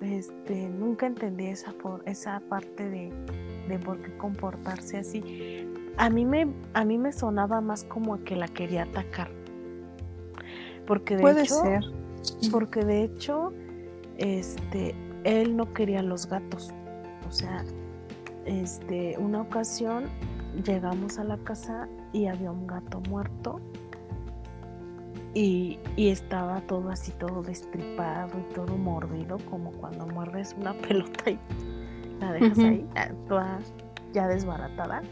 este, 0.00 0.68
nunca 0.68 1.06
entendí 1.06 1.46
esa, 1.46 1.74
esa 2.06 2.40
parte 2.48 2.88
de, 2.88 3.78
por 3.84 4.00
qué 4.00 4.16
comportarse 4.16 4.98
así. 4.98 5.66
A 5.96 6.08
mí, 6.08 6.24
me, 6.24 6.48
a 6.74 6.84
mí 6.84 6.98
me 6.98 7.12
sonaba 7.12 7.60
más 7.60 7.84
como 7.84 8.22
que 8.24 8.36
la 8.36 8.48
quería 8.48 8.84
atacar. 8.84 9.30
Porque 10.88 11.16
de 11.16 11.22
Puede 11.22 11.42
hecho, 11.42 11.62
ser. 11.62 11.84
Porque 12.50 12.84
de 12.84 13.04
hecho, 13.04 13.52
este, 14.16 14.94
él 15.24 15.54
no 15.54 15.72
quería 15.74 16.02
los 16.02 16.26
gatos. 16.26 16.72
O 17.28 17.30
sea, 17.30 17.62
este, 18.46 19.14
una 19.18 19.42
ocasión 19.42 20.06
llegamos 20.64 21.18
a 21.18 21.24
la 21.24 21.36
casa 21.36 21.88
y 22.14 22.26
había 22.26 22.50
un 22.50 22.66
gato 22.66 23.00
muerto 23.10 23.60
y, 25.34 25.78
estaba 25.96 26.62
todo 26.62 26.88
así, 26.88 27.12
todo 27.12 27.42
destripado 27.42 28.38
y 28.40 28.54
todo 28.54 28.76
mordido, 28.78 29.36
como 29.50 29.72
cuando 29.72 30.06
muerdes 30.06 30.56
una 30.58 30.72
pelota 30.88 31.30
y 31.30 31.38
la 32.18 32.32
dejas 32.32 32.58
ahí, 32.58 32.86
toda 33.28 33.58
ya 34.14 34.26
desbaratada. 34.26 35.02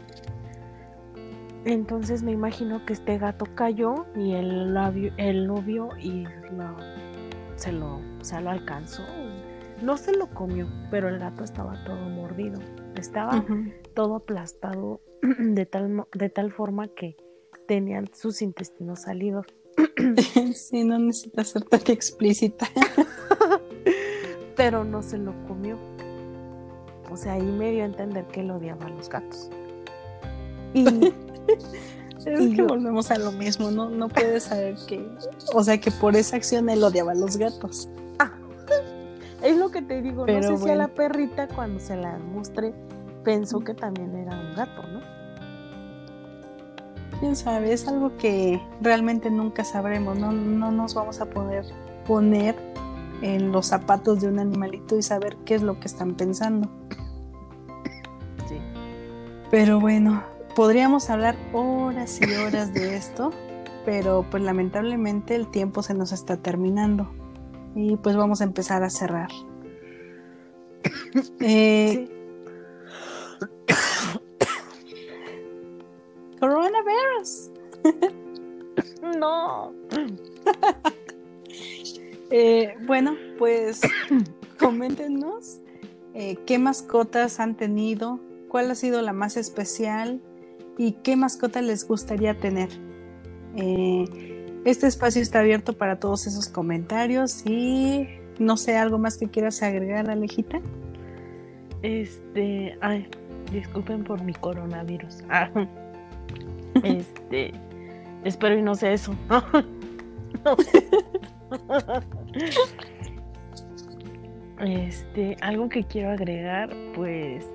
Entonces 1.67 2.23
me 2.23 2.31
imagino 2.31 2.85
que 2.85 2.93
este 2.93 3.17
gato 3.17 3.45
cayó 3.53 4.05
y 4.15 4.31
él, 4.31 4.73
lo 4.73 5.61
vio 5.61 5.89
y 5.99 6.23
se, 7.57 7.73
lo, 7.73 7.99
se 8.21 8.39
lo 8.39 8.51
alcanzó. 8.51 9.03
No 9.83 9.97
se 9.97 10.15
lo 10.15 10.27
comió, 10.27 10.65
pero 10.89 11.09
el 11.09 11.19
gato 11.19 11.43
estaba 11.43 11.83
todo 11.83 12.09
mordido. 12.09 12.61
Estaba 12.95 13.43
todo 13.93 14.15
aplastado 14.15 15.01
de 15.39 15.65
tal, 15.65 16.07
de 16.13 16.29
tal 16.29 16.53
forma 16.53 16.87
que 16.87 17.17
tenían 17.67 18.09
sus 18.13 18.41
intestinos 18.41 19.01
salidos. 19.01 19.45
sí, 20.53 20.85
no 20.85 20.97
necesita 20.99 21.43
ser 21.43 21.65
tan 21.65 21.81
explícita. 21.87 22.65
Pero 24.55 24.85
no 24.85 25.03
se 25.03 25.17
lo 25.17 25.33
comió. 25.49 25.77
O 27.11 27.17
sea, 27.17 27.33
ahí 27.33 27.43
me 27.43 27.71
dio 27.71 27.83
a 27.83 27.87
entender 27.87 28.25
que 28.27 28.39
él 28.39 28.51
odiaba 28.51 28.85
a 28.85 28.89
los 28.89 29.09
gatos. 29.09 29.49
Y, 30.73 30.85
es 32.25 32.55
que 32.55 32.61
volvemos 32.61 33.11
a 33.11 33.17
lo 33.17 33.31
mismo, 33.31 33.71
¿no? 33.71 33.89
No 33.89 34.09
puedes 34.09 34.43
saber 34.43 34.75
que. 34.87 35.07
O 35.53 35.63
sea, 35.63 35.79
que 35.79 35.91
por 35.91 36.15
esa 36.15 36.35
acción 36.35 36.69
él 36.69 36.83
odiaba 36.83 37.11
a 37.11 37.15
los 37.15 37.37
gatos. 37.37 37.87
Ah, 38.19 38.31
es 39.43 39.57
lo 39.57 39.69
que 39.69 39.81
te 39.81 40.01
digo. 40.01 40.25
no 40.25 40.43
sé 40.43 40.57
si 40.57 40.69
a 40.69 40.75
la 40.75 40.87
perrita, 40.87 41.47
cuando 41.47 41.79
se 41.79 41.95
la 41.95 42.17
mostré, 42.17 42.73
pensó 43.23 43.59
que 43.59 43.73
también 43.73 44.15
era 44.15 44.39
un 44.39 44.55
gato, 44.55 44.83
¿no? 44.87 45.17
quién 47.19 47.35
sabe, 47.35 47.73
es 47.73 47.87
algo 47.87 48.15
que 48.17 48.61
realmente 48.81 49.29
nunca 49.29 49.63
sabremos, 49.63 50.17
no, 50.17 50.31
no 50.31 50.71
nos 50.71 50.93
vamos 50.93 51.19
a 51.19 51.25
poder 51.25 51.65
poner 52.05 52.55
en 53.21 53.51
los 53.51 53.67
zapatos 53.67 54.21
de 54.21 54.27
un 54.27 54.39
animalito 54.39 54.97
y 54.97 55.01
saber 55.01 55.37
qué 55.45 55.55
es 55.55 55.61
lo 55.63 55.79
que 55.79 55.87
están 55.87 56.15
pensando. 56.15 56.69
Sí. 58.47 58.59
Pero 59.49 59.79
bueno, 59.79 60.23
podríamos 60.57 61.09
hablar 61.11 61.37
horas 61.53 62.19
y 62.19 62.33
horas 62.33 62.73
de 62.73 62.97
esto, 62.97 63.31
pero 63.85 64.25
pues 64.31 64.41
lamentablemente 64.41 65.35
el 65.35 65.51
tiempo 65.51 65.83
se 65.83 65.93
nos 65.93 66.11
está 66.11 66.37
terminando 66.37 67.07
y 67.75 67.95
pues 67.97 68.15
vamos 68.15 68.41
a 68.41 68.45
empezar 68.45 68.81
a 68.81 68.89
cerrar. 68.89 69.29
eh, 71.41 72.09
Coronavirus. 76.39 77.51
no. 79.19 79.73
Eh, 82.31 82.73
bueno, 82.87 83.15
pues 83.37 83.81
coméntenos 84.59 85.59
eh, 86.15 86.35
qué 86.47 86.57
mascotas 86.57 87.39
han 87.39 87.55
tenido, 87.55 88.19
cuál 88.49 88.71
ha 88.71 88.75
sido 88.75 89.03
la 89.03 89.13
más 89.13 89.37
especial 89.37 90.19
y 90.77 90.93
qué 91.03 91.15
mascota 91.15 91.61
les 91.61 91.87
gustaría 91.87 92.37
tener. 92.37 92.69
Eh, 93.55 94.59
este 94.65 94.87
espacio 94.87 95.21
está 95.21 95.39
abierto 95.39 95.73
para 95.73 95.99
todos 95.99 96.27
esos 96.27 96.49
comentarios 96.49 97.45
y 97.45 98.07
no 98.39 98.57
sé, 98.57 98.77
algo 98.77 98.97
más 98.97 99.17
que 99.17 99.27
quieras 99.27 99.63
agregar, 99.63 100.09
Alejita. 100.09 100.59
Este, 101.81 102.77
ay, 102.81 103.07
disculpen 103.51 104.03
por 104.03 104.21
mi 104.23 104.33
coronavirus. 104.33 105.23
Ah, 105.29 105.49
este, 106.83 107.53
espero 108.23 108.55
y 108.55 108.61
no 108.61 108.75
sea 108.75 108.93
eso. 108.93 109.15
Este, 114.59 115.37
algo 115.41 115.69
que 115.69 115.83
quiero 115.83 116.11
agregar, 116.11 116.69
pues, 116.95 117.45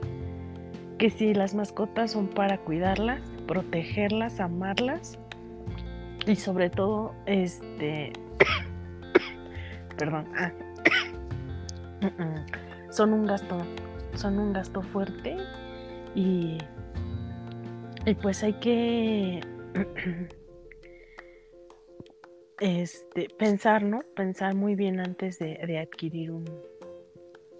que 1.03 1.11
si 1.11 1.35
las 1.35 1.53
mascotas 1.53 2.13
son 2.13 2.29
para 2.29 2.59
cuidarlas, 2.59 3.21
protegerlas, 3.49 4.39
amarlas 4.39 5.19
y 6.29 6.37
sobre 6.37 6.71
todo, 6.71 7.13
este, 7.27 8.13
perdón, 9.99 10.29
ah, 10.37 10.53
son 12.93 13.15
un 13.15 13.27
gasto, 13.27 13.59
son 14.15 14.39
un 14.39 14.53
gasto 14.53 14.81
fuerte 14.81 15.39
y, 16.15 16.59
y 18.07 18.15
pues 18.15 18.45
hay 18.45 18.53
que 18.61 19.41
este, 22.61 23.27
pensar, 23.41 23.83
¿no? 23.83 24.03
Pensar 24.15 24.55
muy 24.55 24.77
bien 24.77 25.01
antes 25.01 25.41
de, 25.41 25.79
adquirir 25.81 26.31
un, 26.31 26.45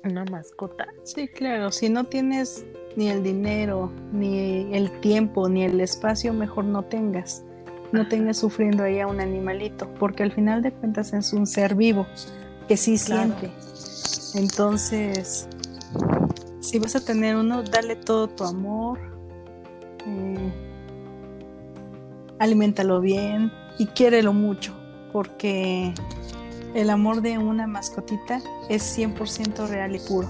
una 0.05 0.25
mascota. 0.27 0.87
Sí, 1.03 1.27
claro, 1.27 1.73
si 1.73 1.89
no 1.89 2.05
tienes 2.05 2.65
ni 2.97 3.09
el 3.09 3.23
dinero, 3.23 3.91
ni 4.13 4.75
el 4.75 5.01
tiempo, 5.01 5.49
ni 5.49 5.65
el 5.65 5.81
espacio, 5.81 6.33
mejor 6.33 6.65
no 6.65 6.83
tengas. 6.85 7.45
No 7.93 8.09
tengas 8.09 8.39
sufriendo 8.39 8.85
ahí 8.85 9.01
a 9.01 9.07
un 9.07 9.21
animalito, 9.21 9.89
porque 9.99 10.23
al 10.23 10.33
final 10.33 10.63
de 10.63 10.73
cuentas 10.73 11.13
es 11.13 11.33
un 11.33 11.47
ser 11.47 11.75
vivo 11.75 12.07
que 12.69 12.77
sí 12.77 12.97
siente. 12.97 13.51
Entonces, 14.35 15.49
si 16.61 16.79
vas 16.79 16.97
a 16.97 17.05
tener 17.05 17.37
uno, 17.37 17.63
dale 17.63 17.97
todo 17.97 18.29
tu 18.29 18.45
amor, 18.45 18.99
eh, 20.07 20.53
aliméntalo 22.39 23.01
bien 23.01 23.53
y 23.79 23.87
quiérelo 23.87 24.33
mucho 24.33 24.75
porque 25.13 25.93
el 26.75 26.91
amor 26.91 27.21
de 27.21 27.39
una 27.39 27.67
mascotita 27.67 28.41
es 28.69 28.83
100% 28.99 29.69
real 29.69 29.95
y 29.95 29.99
puro. 30.01 30.29